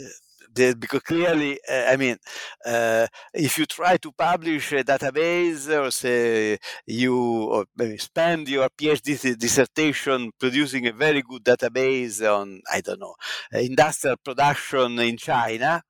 [0.54, 2.16] because clearly, uh, I mean,
[2.64, 8.68] uh, if you try to publish a database or say you or maybe spend your
[8.68, 13.14] PhD dissertation producing a very good database on, I don't know,
[13.52, 15.82] industrial production in China,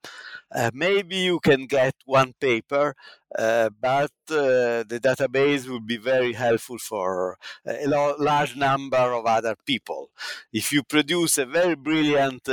[0.54, 2.94] uh, maybe you can get one paper,
[3.36, 7.36] uh, but uh, the database will be very helpful for
[7.66, 10.10] a lo- large number of other people.
[10.52, 12.48] If you produce a very brilliant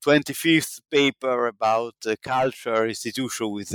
[0.00, 3.74] 25th uh, paper about culture institution with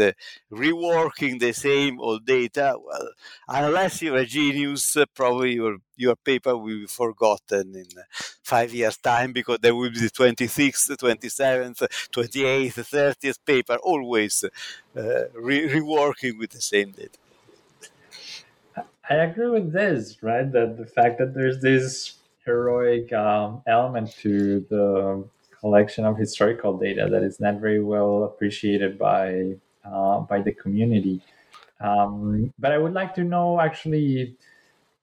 [0.52, 3.10] reworking the same old data, well,
[3.48, 7.88] unless you're a genius, probably your your paper will be forgotten in
[8.44, 15.24] five years' time because there will be the 26th, 27th, 28th, 30th paper, always uh,
[15.36, 17.18] re- reworking with the same data.
[19.10, 20.50] I agree with this, right?
[20.52, 25.28] That the fact that there's this heroic um, element to the
[25.60, 31.22] collection of historical data that is not very well appreciated by uh, by the community.
[31.80, 34.36] Um, but I would like to know actually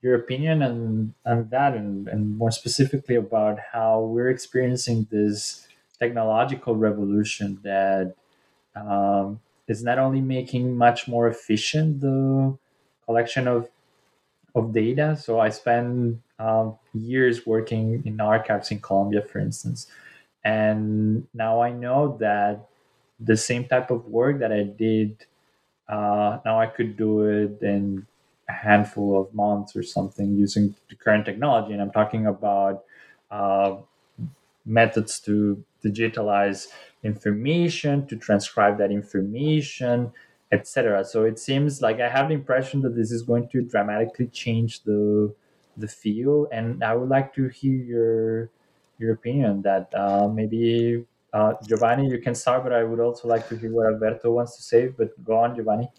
[0.04, 5.66] your opinion on, on that and, and more specifically about how we're experiencing this
[5.98, 8.14] technological revolution that
[8.76, 12.54] um, is not only making much more efficient the
[13.06, 13.70] collection of
[14.54, 15.16] of data.
[15.16, 19.88] So I spent um, years working in archives in Colombia, for instance,
[20.44, 22.68] and now I know that
[23.18, 25.26] the same type of work that I did
[25.88, 28.06] uh, now I could do it in
[28.48, 31.72] a handful of months or something using the current technology.
[31.72, 32.84] And I'm talking about
[33.30, 33.76] uh,
[34.66, 36.68] methods to digitalize
[37.02, 40.12] information, to transcribe that information,
[40.52, 41.04] etc.
[41.04, 44.82] So it seems like I have the impression that this is going to dramatically change
[44.84, 45.34] the
[45.76, 48.50] the field, and I would like to hear your
[48.98, 53.48] your opinion that uh, maybe uh, Giovanni, you can start, but I would also like
[53.48, 54.86] to hear what Alberto wants to say.
[54.86, 55.90] But go on, Giovanni.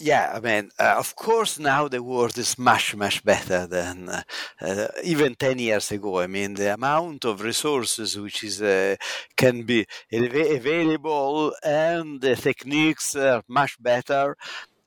[0.00, 4.22] Yeah, I mean, uh, of course, now the world is much, much better than uh,
[4.60, 6.20] uh, even 10 years ago.
[6.20, 8.94] I mean, the amount of resources which is uh,
[9.36, 14.36] can be av- available and the techniques are much better.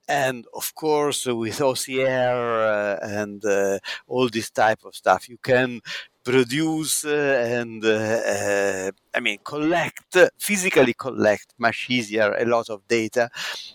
[0.07, 2.37] And of course, with OCR
[2.73, 5.81] uh, and uh, all this type of stuff, you can
[6.23, 13.29] produce and uh, I mean collect physically collect much easier a lot of data,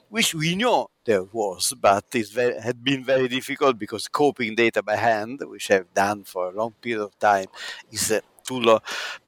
[0.09, 4.96] which we know there was, but it had been very difficult because copying data by
[4.96, 7.46] hand, which I've done for a long period of time,
[7.90, 8.80] is uh, too low.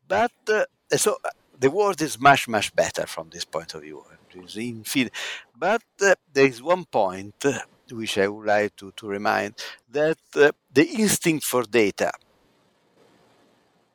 [0.06, 0.64] But uh,
[0.96, 1.16] so
[1.58, 4.04] the world is much much better from this point of view.
[5.56, 7.44] But uh, there is one point
[7.90, 9.54] which I would like to, to remind
[9.90, 12.12] that the instinct for data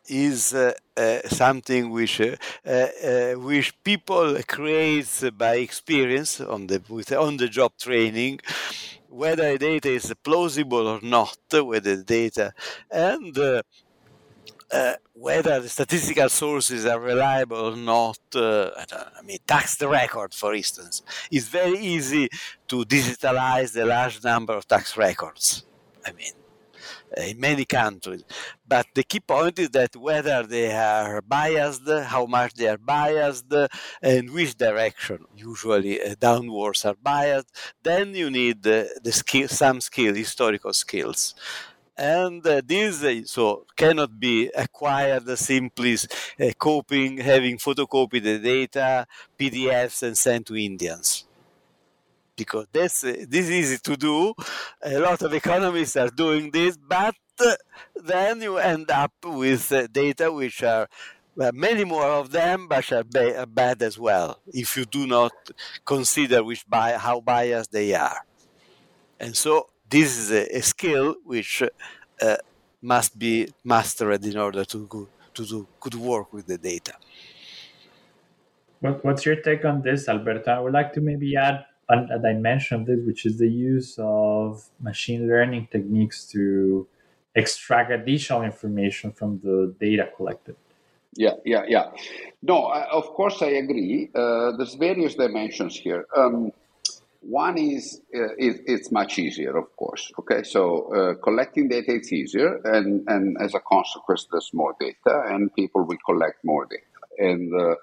[0.08, 2.36] is uh, uh, something which uh,
[2.66, 8.40] uh which people create by experience on the with on the job training
[9.10, 12.54] whether data is plausible or not whether the data
[12.92, 13.62] and uh,
[14.72, 18.86] uh, whether the statistical sources are reliable or not, I,
[19.20, 22.28] I, mean, tax record, for instance, it's very easy
[22.70, 25.64] to digitalize the large number of tax records.
[26.04, 26.32] I mean,
[27.18, 28.24] in many countries.
[28.68, 33.46] But the key point is that whether they are biased, how much they are biased,
[34.02, 37.52] and which direction, usually uh, downwards, are biased,
[37.84, 41.36] then you need uh, the skill, some skill, historical skills.
[41.96, 45.96] And uh, this so cannot be acquired simply
[46.58, 49.06] copying having photocopied the data
[49.38, 51.26] pdfs and sent to indians
[52.36, 54.34] because this is easy to do.
[54.84, 57.16] A lot of economists are doing this, but
[57.96, 60.88] then you end up with uh, data which are
[61.36, 65.34] well, many more of them, but are ba- bad as well if you do not
[65.84, 68.20] consider which bi- how biased they are.
[69.20, 71.64] And so this is a, a skill which
[72.22, 72.38] uh,
[72.82, 76.94] must be mastered in order to go, to do good work with the data.
[78.82, 80.52] What, what's your take on this, Alberto?
[80.52, 84.66] I would like to maybe add a dimension of this, which is the use of
[84.80, 86.88] machine learning techniques to
[87.36, 90.56] extract additional information from the data collected.
[91.16, 91.92] Yeah, yeah, yeah.
[92.42, 94.10] No, I, of course I agree.
[94.14, 96.06] Uh, there's various dimensions here.
[96.16, 96.52] Um,
[97.22, 100.12] one is uh, it, it's much easier, of course.
[100.20, 105.24] Okay, so uh, collecting data is easier, and and as a consequence, there's more data,
[105.30, 106.84] and people will collect more data.
[107.20, 107.76] And uh,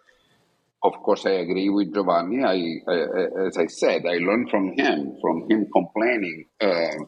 [0.83, 2.43] of course, I agree with Giovanni.
[2.43, 6.47] I, I, as I said, I learned from him, from him complaining.
[6.61, 7.05] Uh,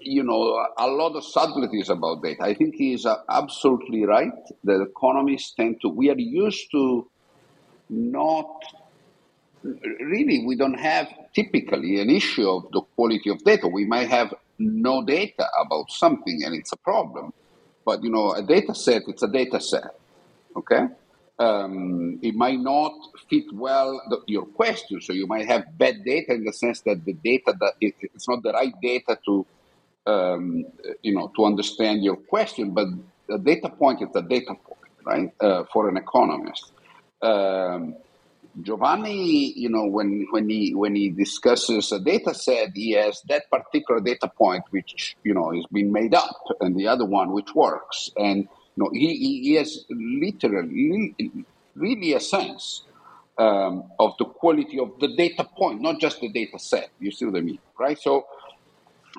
[0.00, 2.42] you know, a lot of subtleties about data.
[2.42, 4.32] I think he is uh, absolutely right.
[4.64, 5.88] The economists tend to.
[5.90, 7.10] We are used to
[7.90, 8.62] not
[9.62, 10.42] really.
[10.46, 13.68] We don't have typically an issue of the quality of data.
[13.68, 17.34] We might have no data about something, and it's a problem.
[17.84, 19.94] But you know, a data set, it's a data set.
[20.56, 20.86] Okay
[21.40, 22.92] um, it might not
[23.30, 25.00] fit well the, your question.
[25.00, 28.28] So you might have bad data in the sense that the data that it, it's
[28.28, 29.46] not the right data to
[30.06, 30.66] um,
[31.02, 32.88] you know to understand your question, but
[33.28, 35.32] the data point is a data point, right?
[35.40, 36.72] Uh, for an economist.
[37.22, 37.96] Um,
[38.62, 43.50] Giovanni, you know, when, when he when he discusses a data set, he has that
[43.50, 47.54] particular data point which you know is being made up, and the other one which
[47.54, 48.10] works.
[48.16, 48.48] And
[48.80, 51.14] no, he, he has literally,
[51.74, 52.84] really a sense
[53.36, 56.88] um, of the quality of the data point, not just the data set.
[56.98, 57.98] You see what I mean, right?
[57.98, 58.24] So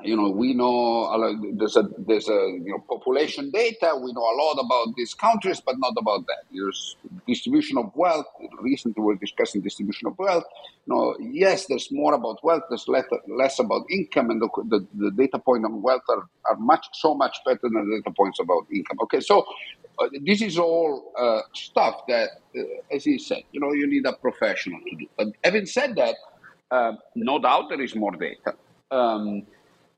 [0.03, 1.09] you know, we know
[1.53, 3.93] there's a there's a you know population data.
[4.01, 6.43] We know a lot about these countries, but not about that.
[6.51, 6.95] There's
[7.27, 8.25] distribution of wealth.
[8.61, 10.45] Recently, we are discussing distribution of wealth.
[10.87, 12.63] You know, yes, there's more about wealth.
[12.69, 16.57] There's less, less about income, and the, the, the data point on wealth are, are
[16.57, 18.97] much so much better than the data points about income.
[19.03, 19.45] Okay, so
[19.99, 22.61] uh, this is all uh, stuff that, uh,
[22.95, 25.05] as he said, you know, you need a professional to do.
[25.17, 26.15] But having said that,
[26.71, 28.55] uh, no doubt there is more data.
[28.89, 29.43] Um,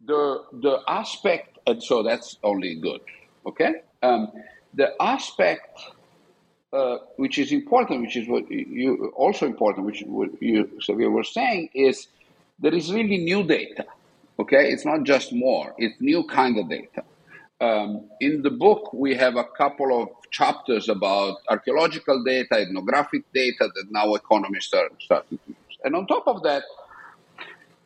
[0.06, 3.01] the the aspect, and so that's only good.
[3.45, 4.32] Okay, um,
[4.74, 5.80] the aspect
[6.74, 11.24] uh, which is important, which is what you also important, which what you Xavier were
[11.24, 12.08] saying, is
[12.60, 13.86] there is really new data.
[14.39, 17.04] Okay, it's not just more; it's new kind of data.
[17.62, 23.70] Um, in the book, we have a couple of chapters about archaeological data, ethnographic data
[23.74, 25.78] that now economists are starting to use.
[25.84, 26.64] And on top of that,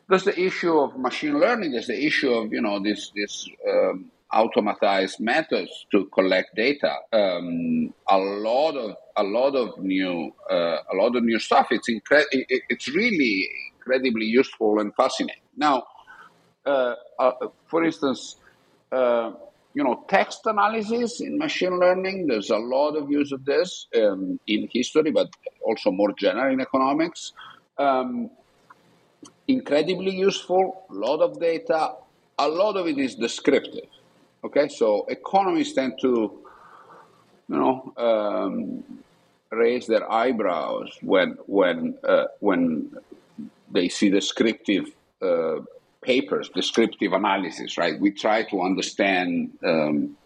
[0.08, 1.72] there's the issue of machine learning.
[1.72, 6.94] There's the issue of you know this this um, automatized methods to collect data.
[7.12, 11.68] Um, a lot of a lot of new uh, a lot of new stuff.
[11.72, 12.26] It's incre-
[12.70, 15.42] It's really incredibly useful and fascinating.
[15.56, 15.84] Now,
[16.66, 17.32] uh, uh,
[17.68, 18.36] for instance.
[18.92, 19.32] Uh,
[19.74, 22.26] you know, text analysis in machine learning.
[22.28, 25.28] There's a lot of use of this um, in history, but
[25.64, 27.32] also more general in economics.
[27.78, 28.30] Um,
[29.48, 31.94] incredibly useful, a lot of data,
[32.38, 33.88] a lot of it is descriptive.
[34.44, 36.40] Okay, so economists tend to,
[37.48, 38.84] you know, um,
[39.50, 42.92] raise their eyebrows when when uh, when
[43.72, 45.56] they see descriptive uh,
[46.02, 47.76] papers, descriptive analysis.
[47.76, 49.50] Right, we try to understand.
[49.64, 50.16] Um,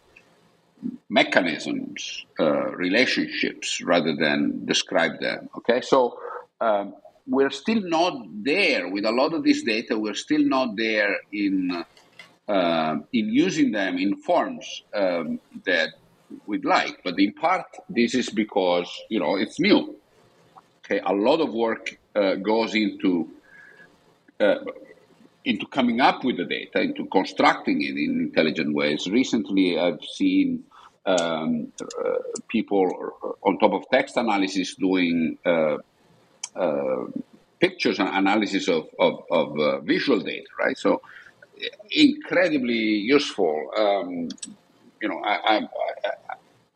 [1.09, 5.49] mechanisms, uh, relationships, rather than describe them.
[5.59, 6.19] Okay, so
[6.61, 6.95] um,
[7.27, 9.99] we're still not there with a lot of this data.
[9.99, 11.85] We're still not there in
[12.49, 15.91] uh, in using them in forms um, that
[16.47, 17.01] we'd like.
[17.05, 19.97] But in part, this is because you know it's new.
[20.85, 23.31] Okay, a lot of work uh, goes into
[24.41, 24.57] uh,
[25.45, 29.09] into coming up with the data, into constructing it in intelligent ways.
[29.09, 30.65] Recently, I've seen
[31.07, 32.13] um, uh,
[32.49, 32.87] people
[33.43, 35.79] on top of text analysis doing uh,
[37.61, 40.77] pictures and analysis of, of, of uh, visual data, right?
[40.77, 41.01] So
[41.91, 43.71] incredibly useful.
[43.77, 44.29] Um,
[45.01, 45.69] you know, I,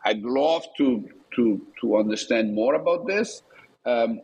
[0.05, 3.43] I, would love to, to, to understand more about this.
[3.85, 4.21] Um,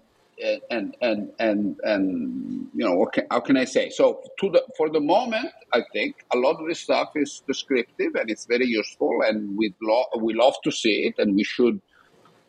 [0.71, 3.91] and and and and you know how can I say?
[3.91, 8.15] So to the for the moment, I think a lot of this stuff is descriptive
[8.15, 11.81] and it's very useful, and we lo- we love to see it, and we should,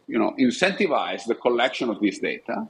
[0.07, 2.67] you know, incentivize the collection of this data.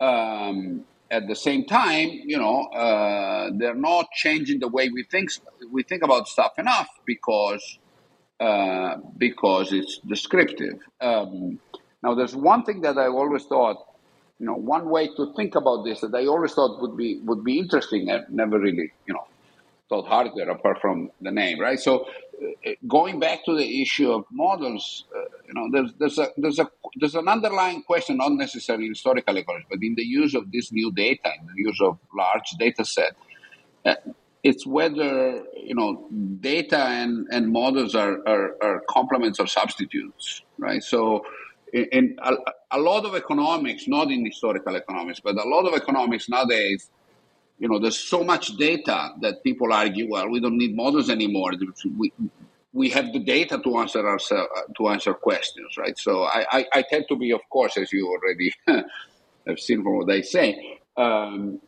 [0.00, 5.30] Um, at the same time, you know, uh, they're not changing the way we think
[5.72, 7.78] we think about stuff enough because
[8.40, 10.78] uh, because it's descriptive.
[11.00, 11.58] Um,
[12.02, 13.76] now, there's one thing that I always thought,
[14.38, 17.44] you know, one way to think about this that I always thought would be would
[17.44, 18.10] be interesting.
[18.10, 19.26] I've never really, you know,
[19.90, 21.78] thought harder apart from the name, right?
[21.78, 22.06] So
[22.86, 26.70] going back to the issue of models, uh, you know, there's there's a there's a
[26.96, 30.72] there's an underlying question, not necessarily in historical ecology, but in the use of this
[30.72, 33.16] new data, in the use of large data set.
[33.84, 33.94] Uh,
[34.42, 36.08] it's whether you know
[36.40, 40.82] data and, and models are, are, are complements or substitutes, right?
[40.82, 41.24] So,
[41.72, 42.34] in, in a,
[42.70, 46.90] a lot of economics, not in historical economics, but a lot of economics nowadays
[47.60, 51.52] you know, there's so much data that people argue, well, we don't need models anymore.
[51.96, 52.10] We,
[52.72, 54.18] we have the data to answer our,
[54.78, 55.96] to answer questions, right?
[55.98, 58.54] So I, I, I, tend to be, of course, as you already
[59.46, 61.60] have seen from what I say, um,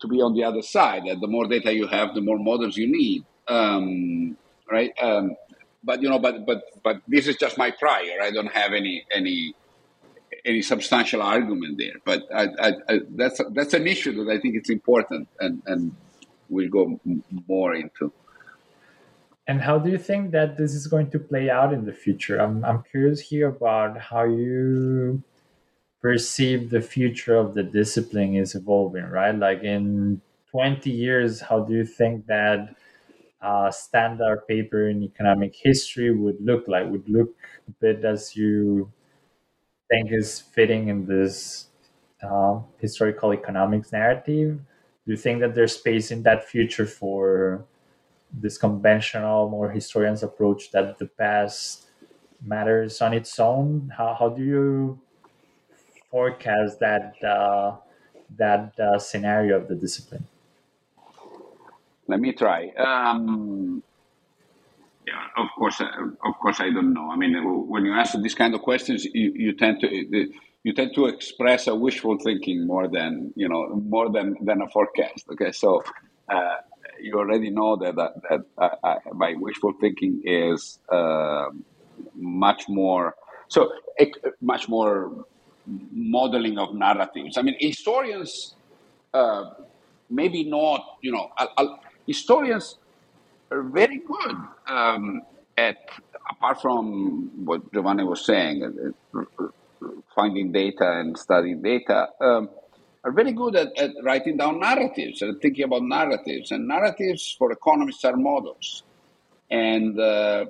[0.00, 1.02] to be on the other side.
[1.08, 4.36] That the more data you have, the more models you need, um,
[4.70, 4.92] right?
[5.02, 5.34] Um,
[5.82, 8.22] but you know, but but but this is just my prior.
[8.22, 9.54] I don't have any any
[10.44, 11.96] any substantial argument there.
[12.04, 15.94] But I, I, I, that's that's an issue that I think it's important, and and
[16.48, 17.00] we'll go
[17.46, 18.12] more into.
[19.46, 22.38] And how do you think that this is going to play out in the future?
[22.38, 25.22] I'm I'm curious here about how you
[26.00, 29.04] perceive the future of the discipline is evolving.
[29.04, 30.20] Right, like in
[30.50, 32.76] 20 years, how do you think that?
[33.42, 37.34] Uh, standard paper in economic history would look like would look
[37.66, 38.92] a bit as you
[39.90, 41.68] think is fitting in this
[42.22, 44.60] uh, historical economics narrative?
[45.06, 47.64] Do you think that there's space in that future for
[48.32, 51.86] this conventional, more historians approach that the past
[52.44, 53.92] matters on its own?
[53.96, 55.00] How, how do you
[56.10, 57.76] forecast that uh,
[58.36, 60.26] that uh, scenario of the discipline?
[62.10, 62.70] let me try.
[62.70, 63.82] Um,
[65.06, 65.86] yeah, of course, uh,
[66.24, 67.10] of course, I don't know.
[67.10, 67.34] I mean,
[67.68, 69.88] when you answer these kind of questions, you, you tend to
[70.62, 74.68] you tend to express a wishful thinking more than you know more than than a
[74.68, 75.24] forecast.
[75.32, 75.82] Okay, so
[76.28, 76.56] uh,
[77.00, 81.46] you already know that that, that uh, my wishful thinking is uh,
[82.14, 83.14] much more
[83.48, 83.72] so
[84.40, 85.26] much more
[85.92, 87.36] modeling of narratives.
[87.38, 88.54] I mean, historians
[89.14, 89.44] uh,
[90.10, 90.98] maybe not.
[91.00, 91.30] You know,
[92.06, 92.89] historians are
[93.50, 94.36] very good
[94.68, 95.22] um,
[95.56, 95.76] at
[96.30, 99.46] apart from what Giovanni was saying, uh,
[100.14, 102.08] finding data and studying data.
[102.20, 102.48] Um,
[103.02, 106.50] are very good at, at, writing down narratives and thinking about narratives.
[106.50, 108.82] And narratives for economists are models.
[109.50, 110.46] And uh,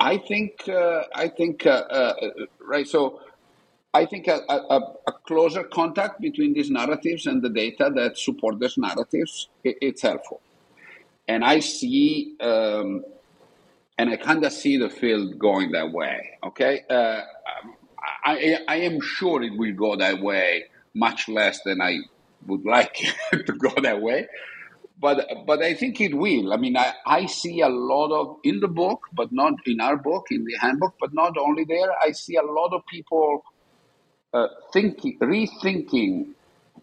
[0.00, 2.14] I think, uh, I think, uh, uh
[2.66, 2.88] right.
[2.88, 3.20] So
[3.94, 8.58] I think a, a, a, closer contact between these narratives and the data that support
[8.58, 10.40] those narratives, it, it's helpful.
[11.32, 13.06] And I see, um,
[13.96, 16.18] and I kind of see the field going that way.
[16.44, 17.22] Okay, uh,
[18.22, 22.00] I, I am sure it will go that way much less than I
[22.46, 22.96] would like
[23.32, 24.28] it to go that way.
[25.00, 26.52] But but I think it will.
[26.52, 29.96] I mean, I, I see a lot of in the book, but not in our
[29.96, 31.92] book, in the handbook, but not only there.
[32.06, 33.42] I see a lot of people
[34.34, 36.34] uh, thinking, rethinking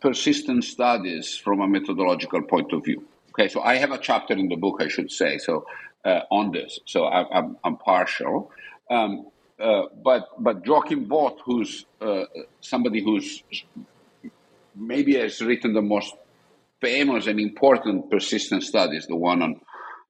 [0.02, 3.06] persistent studies from a methodological point of view.
[3.40, 5.66] Okay, so I have a chapter in the book, I should say, so
[6.04, 6.78] uh, on this.
[6.86, 8.52] So I, I'm, I'm partial.
[8.92, 9.28] Um,
[9.58, 12.24] uh, but but Joachim Voth, who's uh,
[12.60, 13.42] somebody who's
[14.76, 16.14] maybe has written the most
[16.82, 19.62] famous and important persistent studies, the one on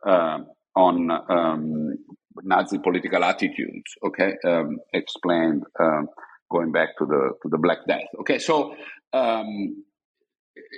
[0.07, 0.39] uh,
[0.75, 1.97] on um,
[2.41, 3.93] Nazi political attitudes.
[4.03, 6.09] Okay, um, explained um,
[6.49, 8.09] going back to the to the Black Death.
[8.21, 8.75] Okay, so
[9.13, 9.84] um,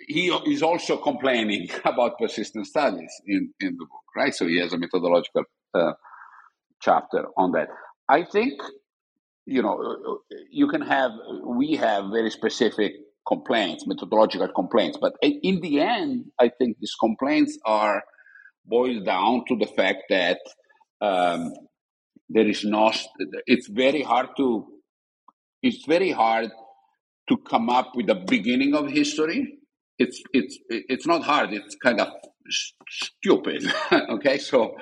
[0.07, 4.33] he is also complaining about persistent studies in in the book, right?
[4.33, 5.43] So he has a methodological
[5.73, 5.93] uh,
[6.81, 7.69] chapter on that.
[8.09, 8.61] I think
[9.45, 10.19] you know
[10.51, 11.11] you can have
[11.45, 12.93] we have very specific
[13.27, 14.97] complaints, methodological complaints.
[14.99, 18.03] But in the end, I think these complaints are
[18.65, 20.39] boiled down to the fact that
[21.01, 21.53] um,
[22.29, 22.97] there is not.
[23.47, 24.67] It's very hard to.
[25.63, 26.51] It's very hard
[27.29, 29.59] to come up with the beginning of history.
[30.03, 31.53] It's it's it's not hard.
[31.53, 32.09] It's kind of
[32.89, 33.61] stupid.
[34.15, 34.75] okay, so.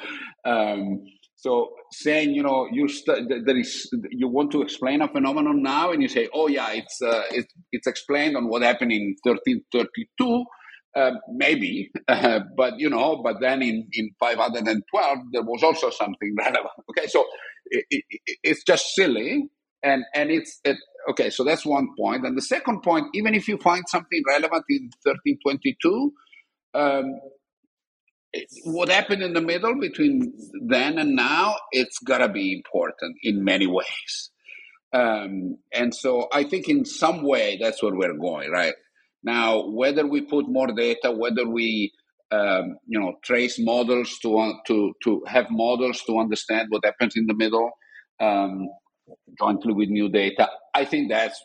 [0.45, 1.03] Um,
[1.36, 5.91] so saying, you know, you st- there is you want to explain a phenomenon now,
[5.91, 10.45] and you say, oh yeah, it's uh, it's it's explained on what happened in 1332.
[10.95, 16.36] Uh, maybe, uh, but you know, but then in, in 512 there was also something
[16.39, 16.67] relevant.
[16.91, 17.26] Okay, so
[17.67, 18.03] it, it,
[18.43, 19.45] it's just silly,
[19.84, 20.78] and and it's it,
[21.10, 21.30] okay.
[21.30, 24.89] So that's one point, and the second point, even if you find something relevant in
[25.04, 26.14] 1322,
[26.74, 27.20] um,
[28.66, 30.34] what happened in the middle between
[30.68, 34.30] then and now, it's got to be important in many ways.
[34.91, 38.74] Um, and so I think in some way that's where we're going, right?
[39.24, 41.91] Now, whether we put more data, whether we
[42.32, 47.16] um, you know trace models to uh, to to have models to understand what happens
[47.16, 47.72] in the middle
[48.20, 48.68] um,
[49.38, 51.43] jointly with new data, I think that's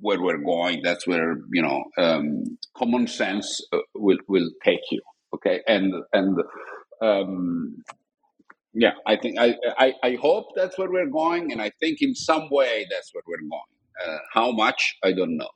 [0.00, 0.82] where we're going.
[0.82, 5.00] That's where you know um, common sense uh, will will take you.
[5.34, 6.38] Okay, and and
[7.00, 7.82] um,
[8.74, 12.14] yeah, I think I, I I hope that's where we're going, and I think in
[12.14, 13.72] some way that's where we're going.
[14.04, 15.50] Uh, how much I don't know.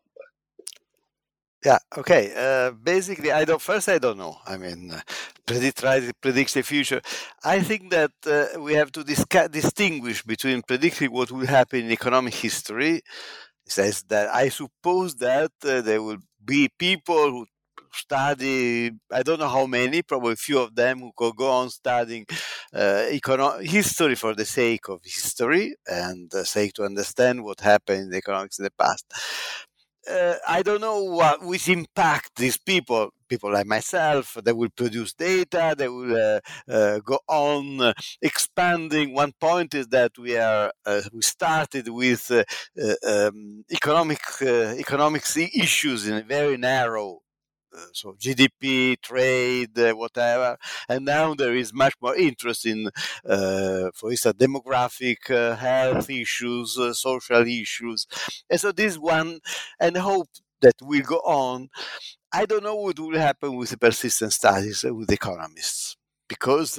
[1.67, 1.79] Yeah.
[1.99, 2.25] Okay.
[2.37, 3.61] Uh, basically, I don't.
[3.61, 4.37] First, I don't know.
[4.47, 5.01] I mean, uh,
[5.47, 7.01] predict right predicts the future.
[7.45, 11.91] I think that uh, we have to disca- distinguish between predicting what will happen in
[11.91, 12.95] economic history.
[13.67, 17.47] Says that I suppose that uh, there will be people who
[17.93, 21.71] study i don't know how many probably a few of them who could go on
[21.71, 22.27] studying
[22.75, 28.13] uh, econo- history for the sake of history and uh, sake to understand what happened
[28.13, 29.07] in economics in the past
[30.11, 35.13] uh, I don't know what which impact these people, people like myself, they will produce
[35.13, 36.41] data, they will uh,
[36.71, 37.93] uh, go on uh,
[38.23, 39.15] expanding.
[39.15, 42.45] One point is that we are uh, we started with uh,
[43.07, 47.21] um, economic economics issues in a very narrow
[47.93, 50.57] so GDP, trade, uh, whatever.
[50.89, 52.89] And now there is much more interest in,
[53.29, 58.07] uh, for instance, demographic, uh, health issues, uh, social issues.
[58.51, 59.41] And so this one,
[59.81, 60.29] and hope
[60.63, 61.69] that will go on.
[62.33, 65.97] I don't know what will happen with the persistent studies with economists
[66.29, 66.79] because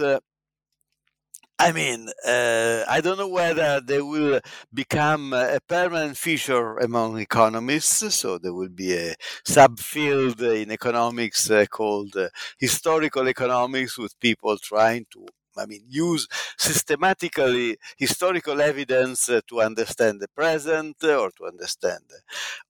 [1.59, 4.39] I mean, uh, I don't know whether they will
[4.73, 8.13] become a permanent feature among economists.
[8.15, 12.29] So there will be a subfield in economics uh, called uh,
[12.59, 15.25] historical economics, with people trying to
[15.59, 16.27] I mean, use
[16.59, 22.03] systematically historical evidence to understand the present uh, or to understand,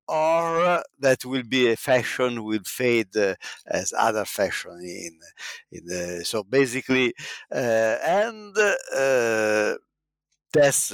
[0.07, 3.15] or uh, that will be a fashion will fade
[3.67, 5.19] as other fashion in
[5.71, 7.13] in the, so basically,
[7.51, 8.55] and
[10.53, 10.91] that's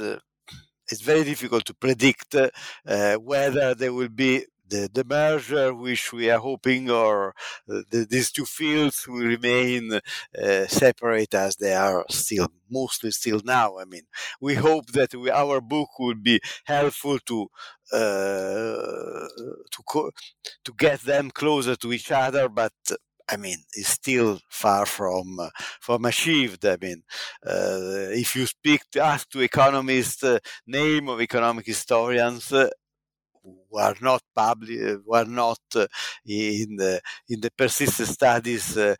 [0.90, 4.44] it's very difficult to predict uh, whether there will be
[4.74, 7.34] the, the merger which we are hoping or
[7.66, 13.78] the, these two fields will remain uh, separate as they are still mostly still now
[13.78, 14.02] i mean
[14.40, 17.46] we hope that we, our book will be helpful to
[17.92, 19.28] uh,
[19.70, 20.10] to co-
[20.64, 22.72] to get them closer to each other but
[23.26, 25.48] I mean, it's still far from uh,
[25.80, 26.62] from achieved.
[26.66, 27.02] I mean,
[27.46, 32.68] uh, if you speak to, ask to economists, uh, name of economic historians, uh,
[33.74, 35.86] were not public, were not uh,
[36.26, 38.94] in the in the persistent studies uh,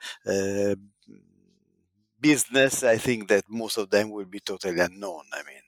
[2.20, 2.82] business.
[2.82, 5.24] I think that most of them will be totally unknown.
[5.32, 5.62] I mean,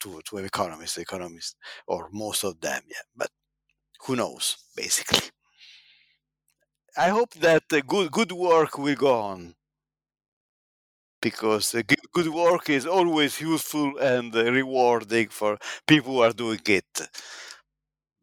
[0.00, 3.04] to to economists, economists, or most of them, yeah.
[3.16, 3.30] But
[4.06, 5.30] who knows, basically.
[6.94, 9.54] I hope that good good work will go on
[11.20, 11.74] because
[12.12, 17.00] good work is always useful and rewarding for people who are doing it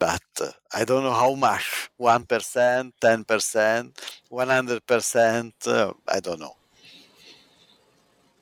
[0.03, 3.93] but I don't know how much 1%, 10%,
[4.31, 6.55] 100%, uh, I don't know.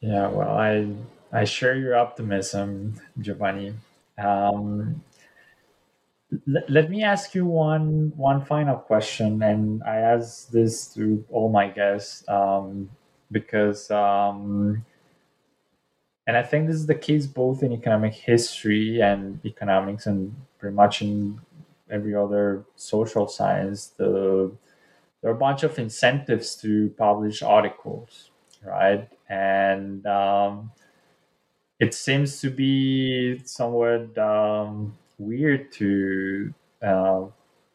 [0.01, 0.87] Yeah, well, I
[1.31, 3.75] I share your optimism, Giovanni.
[4.17, 5.03] Um,
[6.47, 11.49] l- let me ask you one one final question, and I ask this to all
[11.49, 12.89] my guests um,
[13.31, 14.83] because, um,
[16.25, 20.75] and I think this is the case both in economic history and economics, and pretty
[20.75, 21.39] much in
[21.91, 24.51] every other social science, the
[25.21, 28.31] there are a bunch of incentives to publish articles,
[28.63, 29.07] right?
[29.29, 30.71] And um,
[31.79, 37.23] it seems to be somewhat um, weird to uh,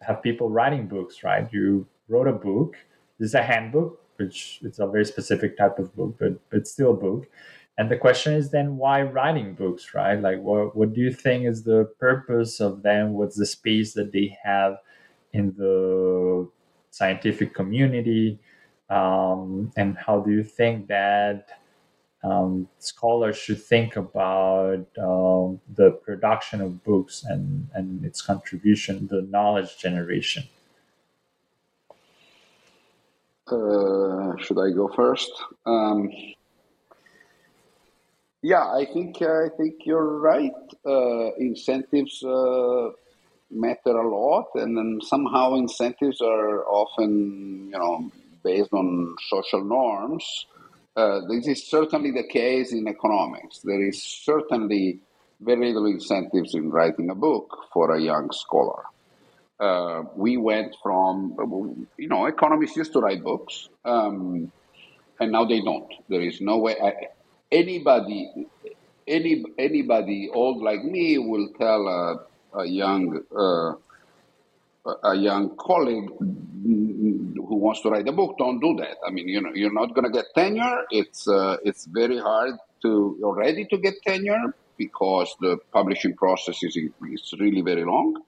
[0.03, 1.49] have people writing books, right?
[1.53, 2.77] You wrote a book.
[3.19, 6.93] This is a handbook, which it's a very specific type of book, but but still
[6.93, 7.29] a book.
[7.79, 10.19] And the question is then why writing books, right?
[10.21, 13.13] Like, what, what do you think is the purpose of them?
[13.13, 14.79] What's the space that they have
[15.33, 16.49] in the
[16.91, 18.39] scientific community?
[18.89, 21.49] Um, and how do you think that
[22.25, 29.23] um, scholars should think about um, the production of books and, and its contribution, the
[29.23, 30.45] knowledge generation?
[33.49, 35.31] Uh, should I go first?
[38.47, 40.53] Yeah, I think I think you're right.
[40.87, 42.91] Uh, incentives uh,
[43.51, 48.09] matter a lot, and then somehow incentives are often, you know,
[48.45, 50.47] based on social norms.
[50.95, 53.63] Uh, this is certainly the case in economics.
[53.65, 55.01] There is certainly
[55.41, 58.85] very little incentives in writing a book for a young scholar.
[59.59, 61.35] Uh, we went from,
[61.99, 64.53] you know, economists used to write books, um,
[65.19, 65.93] and now they don't.
[66.09, 66.77] There is no way.
[66.81, 66.93] I,
[67.51, 68.47] anybody,
[69.07, 73.73] any anybody old like me will tell a, a young uh,
[75.03, 78.97] a young colleague who wants to write a book, don't do that.
[79.07, 80.85] I mean, you know, you're not going to get tenure.
[80.91, 86.77] It's uh, it's very hard to already to get tenure because the publishing process is
[86.77, 88.23] is really very long.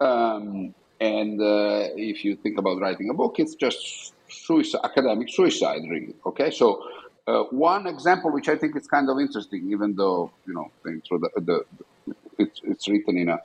[0.00, 5.82] Um, and uh, if you think about writing a book, it's just suicide, academic suicide,
[5.88, 6.14] really.
[6.26, 6.82] Okay, so
[7.28, 11.30] uh, one example, which I think is kind of interesting, even though you know the,
[11.36, 11.64] the,
[12.06, 13.38] the it's, it's written in a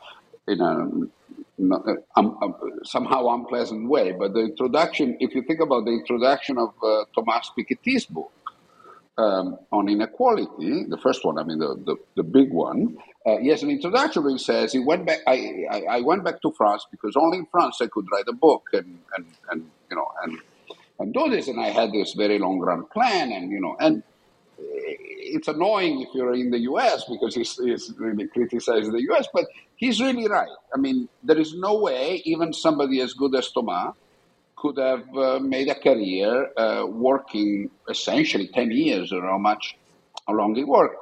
[0.47, 0.87] in a
[1.57, 5.91] not, uh, um, um, somehow unpleasant way, but the introduction, if you think about the
[5.91, 8.31] introduction of uh, Thomas Piketty's book
[9.17, 13.49] um, on inequality, the first one, I mean the the, the big one, uh, he
[13.49, 15.19] has an introduction where he says he went back.
[15.27, 18.33] I, I, I went back to France because only in France I could write a
[18.33, 20.39] book and and, and you know and
[21.11, 21.47] do this.
[21.47, 24.03] And I had this very long run plan, and you know, and
[24.57, 27.05] it's annoying if you're in the U.S.
[27.09, 29.27] because he's, he's really criticizing the U.S.
[29.33, 29.45] But
[29.75, 30.49] he's really right.
[30.73, 33.95] I mean, there is no way even somebody as good as Thomas
[34.55, 39.77] could have uh, made a career uh, working essentially 10 years or how much,
[40.27, 40.95] how long he worked,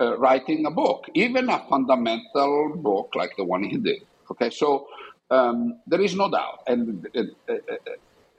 [0.00, 4.02] uh, writing a book, even a fundamental book like the one he did.
[4.30, 4.88] Okay, so
[5.30, 6.60] um, there is no doubt.
[6.66, 7.54] And uh, uh,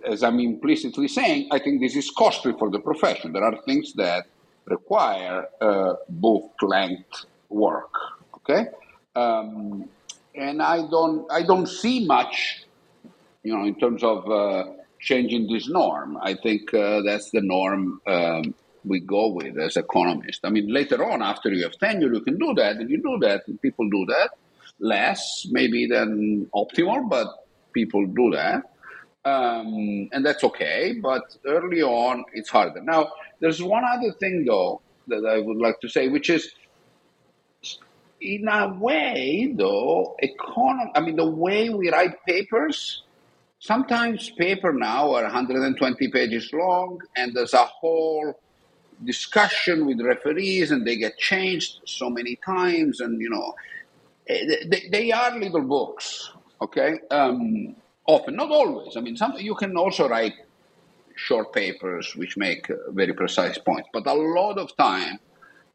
[0.05, 3.33] as I'm implicitly saying, I think this is costly for the profession.
[3.33, 4.25] There are things that
[4.65, 7.93] require uh, book length work.
[8.37, 8.67] Okay,
[9.15, 9.89] um,
[10.35, 12.65] and I don't I don't see much,
[13.43, 14.65] you know, in terms of uh,
[14.99, 16.17] changing this norm.
[16.21, 18.01] I think uh, that's the norm.
[18.05, 18.53] Um,
[18.83, 20.41] we go with as economists.
[20.43, 23.17] I mean, later on, after you have tenure, you can do that, and you do
[23.21, 24.31] that, and people do that.
[24.79, 27.27] Less, maybe, than optimal, but
[27.73, 28.74] people do that.
[29.25, 32.81] Um, and that's okay, but early on, it's harder.
[32.81, 36.51] Now, there's one other thing, though, that I would like to say, which is
[38.21, 43.03] in a way, though, economy, I mean, the way we write papers,
[43.59, 48.39] sometimes paper now are 120 pages long, and there's a whole
[49.03, 53.55] discussion with referees, and they get changed so many times, and you know,
[54.27, 56.99] eh, they, they are little books, okay?
[57.09, 57.75] Um,
[58.05, 58.97] often, not always.
[58.97, 60.33] I mean, some you can also write
[61.15, 65.19] short papers which make very precise points, but a lot of time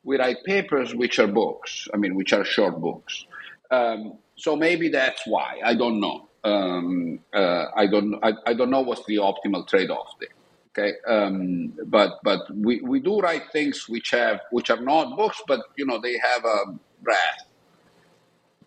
[0.05, 1.89] we write papers which are books.
[1.93, 3.26] I mean, which are short books.
[3.70, 5.61] Um, so maybe that's why.
[5.64, 6.28] I don't know.
[6.43, 8.18] Um, uh, I don't.
[8.22, 10.28] I, I don't know what's the optimal trade-off there.
[10.72, 15.43] Okay, um, but but we, we do write things which have which are not books,
[15.47, 17.45] but you know they have a breath.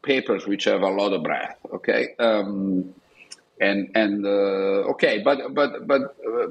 [0.04, 1.58] Papers which have a lot of breath.
[1.74, 2.94] Okay, um,
[3.64, 6.02] and and uh, okay, but but but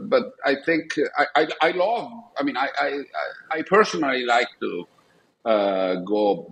[0.09, 2.11] but I think I, I, I love.
[2.39, 2.91] I mean, I I,
[3.59, 4.89] I personally like to
[5.45, 6.51] uh, go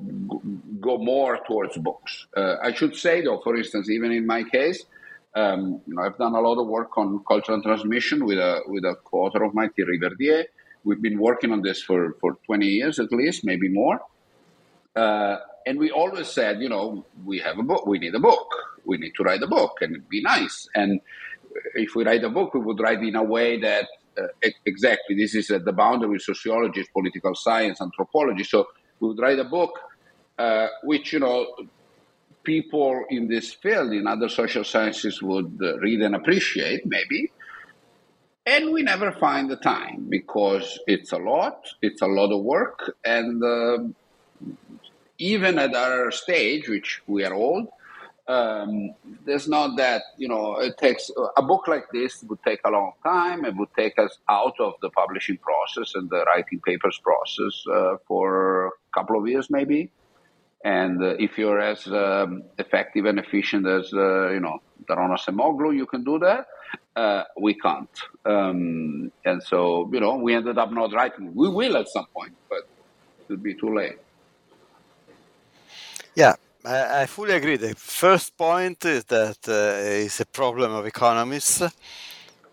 [0.81, 2.27] go more towards books.
[2.37, 4.85] Uh, I should say though, for instance, even in my case,
[5.35, 8.85] um, you know, I've done a lot of work on cultural transmission with a with
[8.85, 10.45] a co-author of mine, Thierry Verdier.
[10.85, 14.01] We've been working on this for for 20 years at least, maybe more.
[14.95, 15.37] Uh,
[15.67, 18.49] and we always said, you know, we have a book, we need a book,
[18.85, 20.69] we need to write a book, and be nice.
[20.75, 21.01] And
[21.75, 23.87] if we write a book, we would write in a way that
[24.19, 24.27] uh,
[24.67, 28.45] exactly this is at the boundary with sociology, political science, anthropology.
[28.45, 28.69] So
[28.99, 29.79] we would write a book
[30.39, 31.47] uh, which, you know,
[32.43, 37.31] people in this field, in other social sciences, would uh, read and appreciate, maybe.
[38.47, 42.97] And we never find the time because it's a lot, it's a lot of work,
[43.05, 43.79] and uh,
[45.19, 47.69] even at our stage, which we are old,
[48.29, 48.95] um,
[49.25, 52.93] there's not that you know it takes a book like this would take a long
[53.03, 57.65] time it would take us out of the publishing process and the writing papers process
[57.73, 59.91] uh, for a couple of years maybe
[60.65, 65.75] and uh, if you're as um, effective and efficient as uh, you know Daron Acemoglu,
[65.75, 66.47] you can do that.
[66.95, 67.89] Uh, we can't,
[68.27, 71.35] um, and so you know we ended up not writing.
[71.35, 72.69] We will at some point, but
[73.21, 73.99] it will be too late.
[76.15, 76.35] Yeah,
[76.65, 77.57] I, I fully agree.
[77.57, 81.63] The first point is that uh, it's a problem of economists.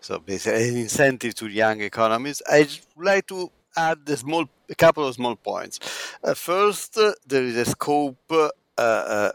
[0.00, 2.42] So basically, an incentive to young economists.
[2.50, 5.78] I'd like to add a small, a couple of small points.
[6.22, 8.48] Uh, first, uh, there is a scope uh,
[8.78, 9.32] uh,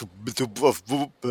[0.00, 0.82] to, to, of,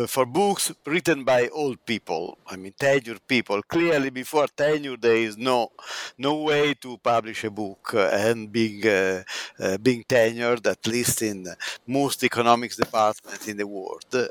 [0.08, 2.38] for books written by old people.
[2.46, 3.62] I mean, tenured people.
[3.62, 5.70] Clearly, before tenure, there is no
[6.18, 9.22] no way to publish a book, uh, and being uh,
[9.58, 11.46] uh, being tenured, at least in
[11.86, 14.04] most economics departments in the world.
[14.12, 14.26] Uh,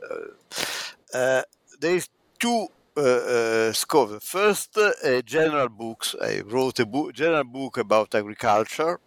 [1.14, 1.42] uh,
[1.80, 2.10] there is
[2.40, 2.68] two
[2.98, 4.22] uh, uh, scope.
[4.22, 6.16] First, uh, general books.
[6.22, 9.00] I wrote a book, general book about agriculture,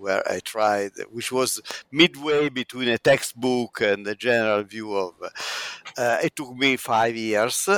[0.00, 1.60] where I tried, which was
[1.92, 5.14] midway between a textbook and a general view of.
[5.96, 7.68] Uh, it took me five years,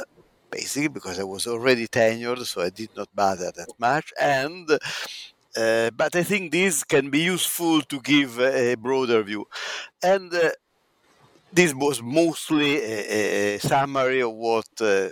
[0.50, 4.12] basically, because I was already tenured, so I did not bother that much.
[4.20, 4.70] And
[5.54, 9.46] uh, but I think this can be useful to give a broader view.
[10.02, 10.50] And uh,
[11.52, 15.08] this was mostly a, a, summary of what uh,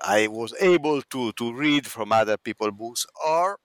[0.00, 3.58] I was able to, to read from other people's books, or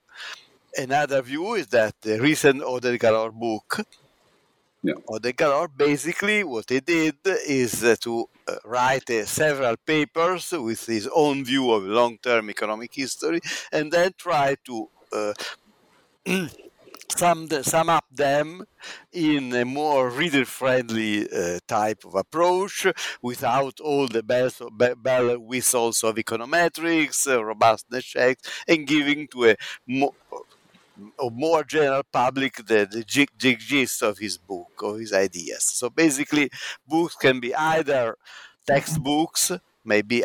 [0.76, 3.86] another view is that the recent Oded Galor book,
[4.82, 4.94] yeah.
[5.08, 10.86] Oded Galor, basically what he did is uh, to uh, write uh, several papers with
[10.86, 13.40] his own view of long-term economic history,
[13.72, 15.32] and then try to uh,
[17.08, 18.64] sum, sum up them
[19.12, 22.86] in a more reader-friendly uh, type of approach
[23.22, 24.60] without all the bells,
[24.98, 29.56] bell whistles of econometrics, uh, robustness checks, and giving to a
[29.86, 30.12] more,
[31.20, 35.64] a more general public the, the jig gist of his book, or his ideas.
[35.64, 36.50] So basically,
[36.86, 38.16] books can be either
[38.66, 39.52] textbooks,
[39.84, 40.24] maybe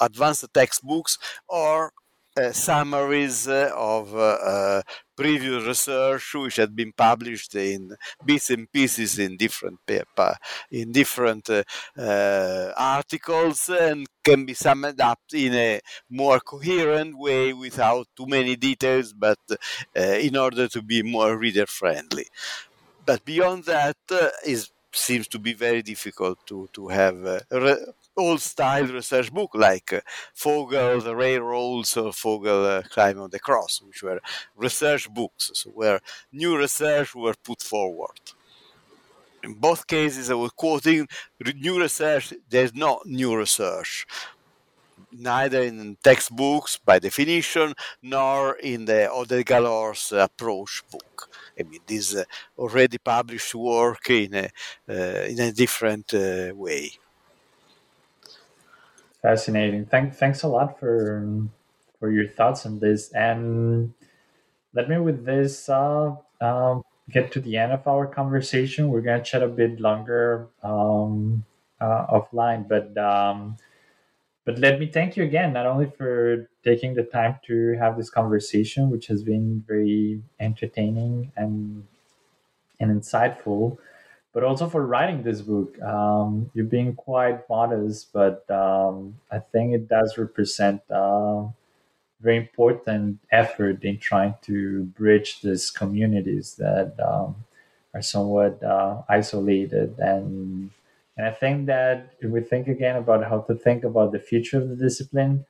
[0.00, 1.92] advanced textbooks, or
[2.36, 4.82] uh, summaries uh, of uh, uh
[5.22, 7.80] previous research which had been published in
[8.24, 10.32] bits and pieces in different paper,
[10.70, 11.62] in different uh,
[12.08, 13.98] uh, articles, and
[14.28, 19.38] can be summed up in a more coherent way without too many details, but
[19.96, 22.26] uh, in order to be more reader friendly.
[23.06, 23.96] But beyond that,
[24.44, 27.84] is seems to be very difficult to to have uh, re-
[28.16, 30.00] old style research book like uh,
[30.34, 34.20] Fogel, the Railroads, or Fogel uh, Time on the Cross, which were
[34.56, 36.00] research books, so where
[36.32, 38.20] new research were put forward.
[39.42, 41.08] In both cases, I was quoting
[41.56, 44.06] new research, there's not new research.
[45.10, 51.28] Neither in textbooks by definition, nor in the Oded-Galor's approach book.
[51.58, 52.24] I mean, this uh,
[52.56, 54.48] already published work in a,
[54.88, 56.92] uh, in a different uh, way.
[59.22, 59.86] Fascinating.
[59.86, 61.24] Thank, thanks a lot for
[61.98, 63.12] for your thoughts on this.
[63.12, 63.94] And
[64.74, 68.88] let me, with this, uh, um, get to the end of our conversation.
[68.88, 71.44] We're to chat a bit longer um,
[71.80, 73.56] uh, offline, but um,
[74.44, 78.10] but let me thank you again, not only for taking the time to have this
[78.10, 81.86] conversation, which has been very entertaining and
[82.80, 83.78] and insightful,
[84.32, 85.80] but also for writing this book.
[85.82, 91.48] Um, you're being quite modest, but um, I think it does represent a
[92.20, 97.36] very important effort in trying to bridge these communities that um,
[97.94, 99.98] are somewhat uh, isolated.
[99.98, 100.70] And,
[101.16, 104.58] and I think that if we think again about how to think about the future
[104.58, 105.44] of the discipline,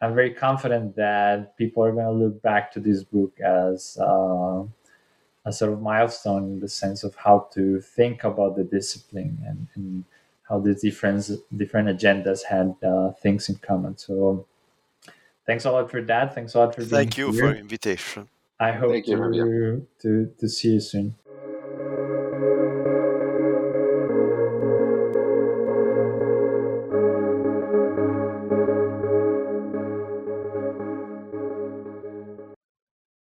[0.00, 4.62] I'm very confident that people are going to look back to this book as uh,
[5.48, 9.66] a sort of milestone in the sense of how to think about the discipline and,
[9.74, 10.04] and
[10.48, 13.96] how the different different agendas had uh, things in common.
[13.96, 14.46] So
[15.46, 16.34] thanks a lot for that.
[16.34, 17.40] Thanks a lot for Thank you here.
[17.40, 18.28] for invitation.
[18.60, 21.14] I hope to, to to see you soon.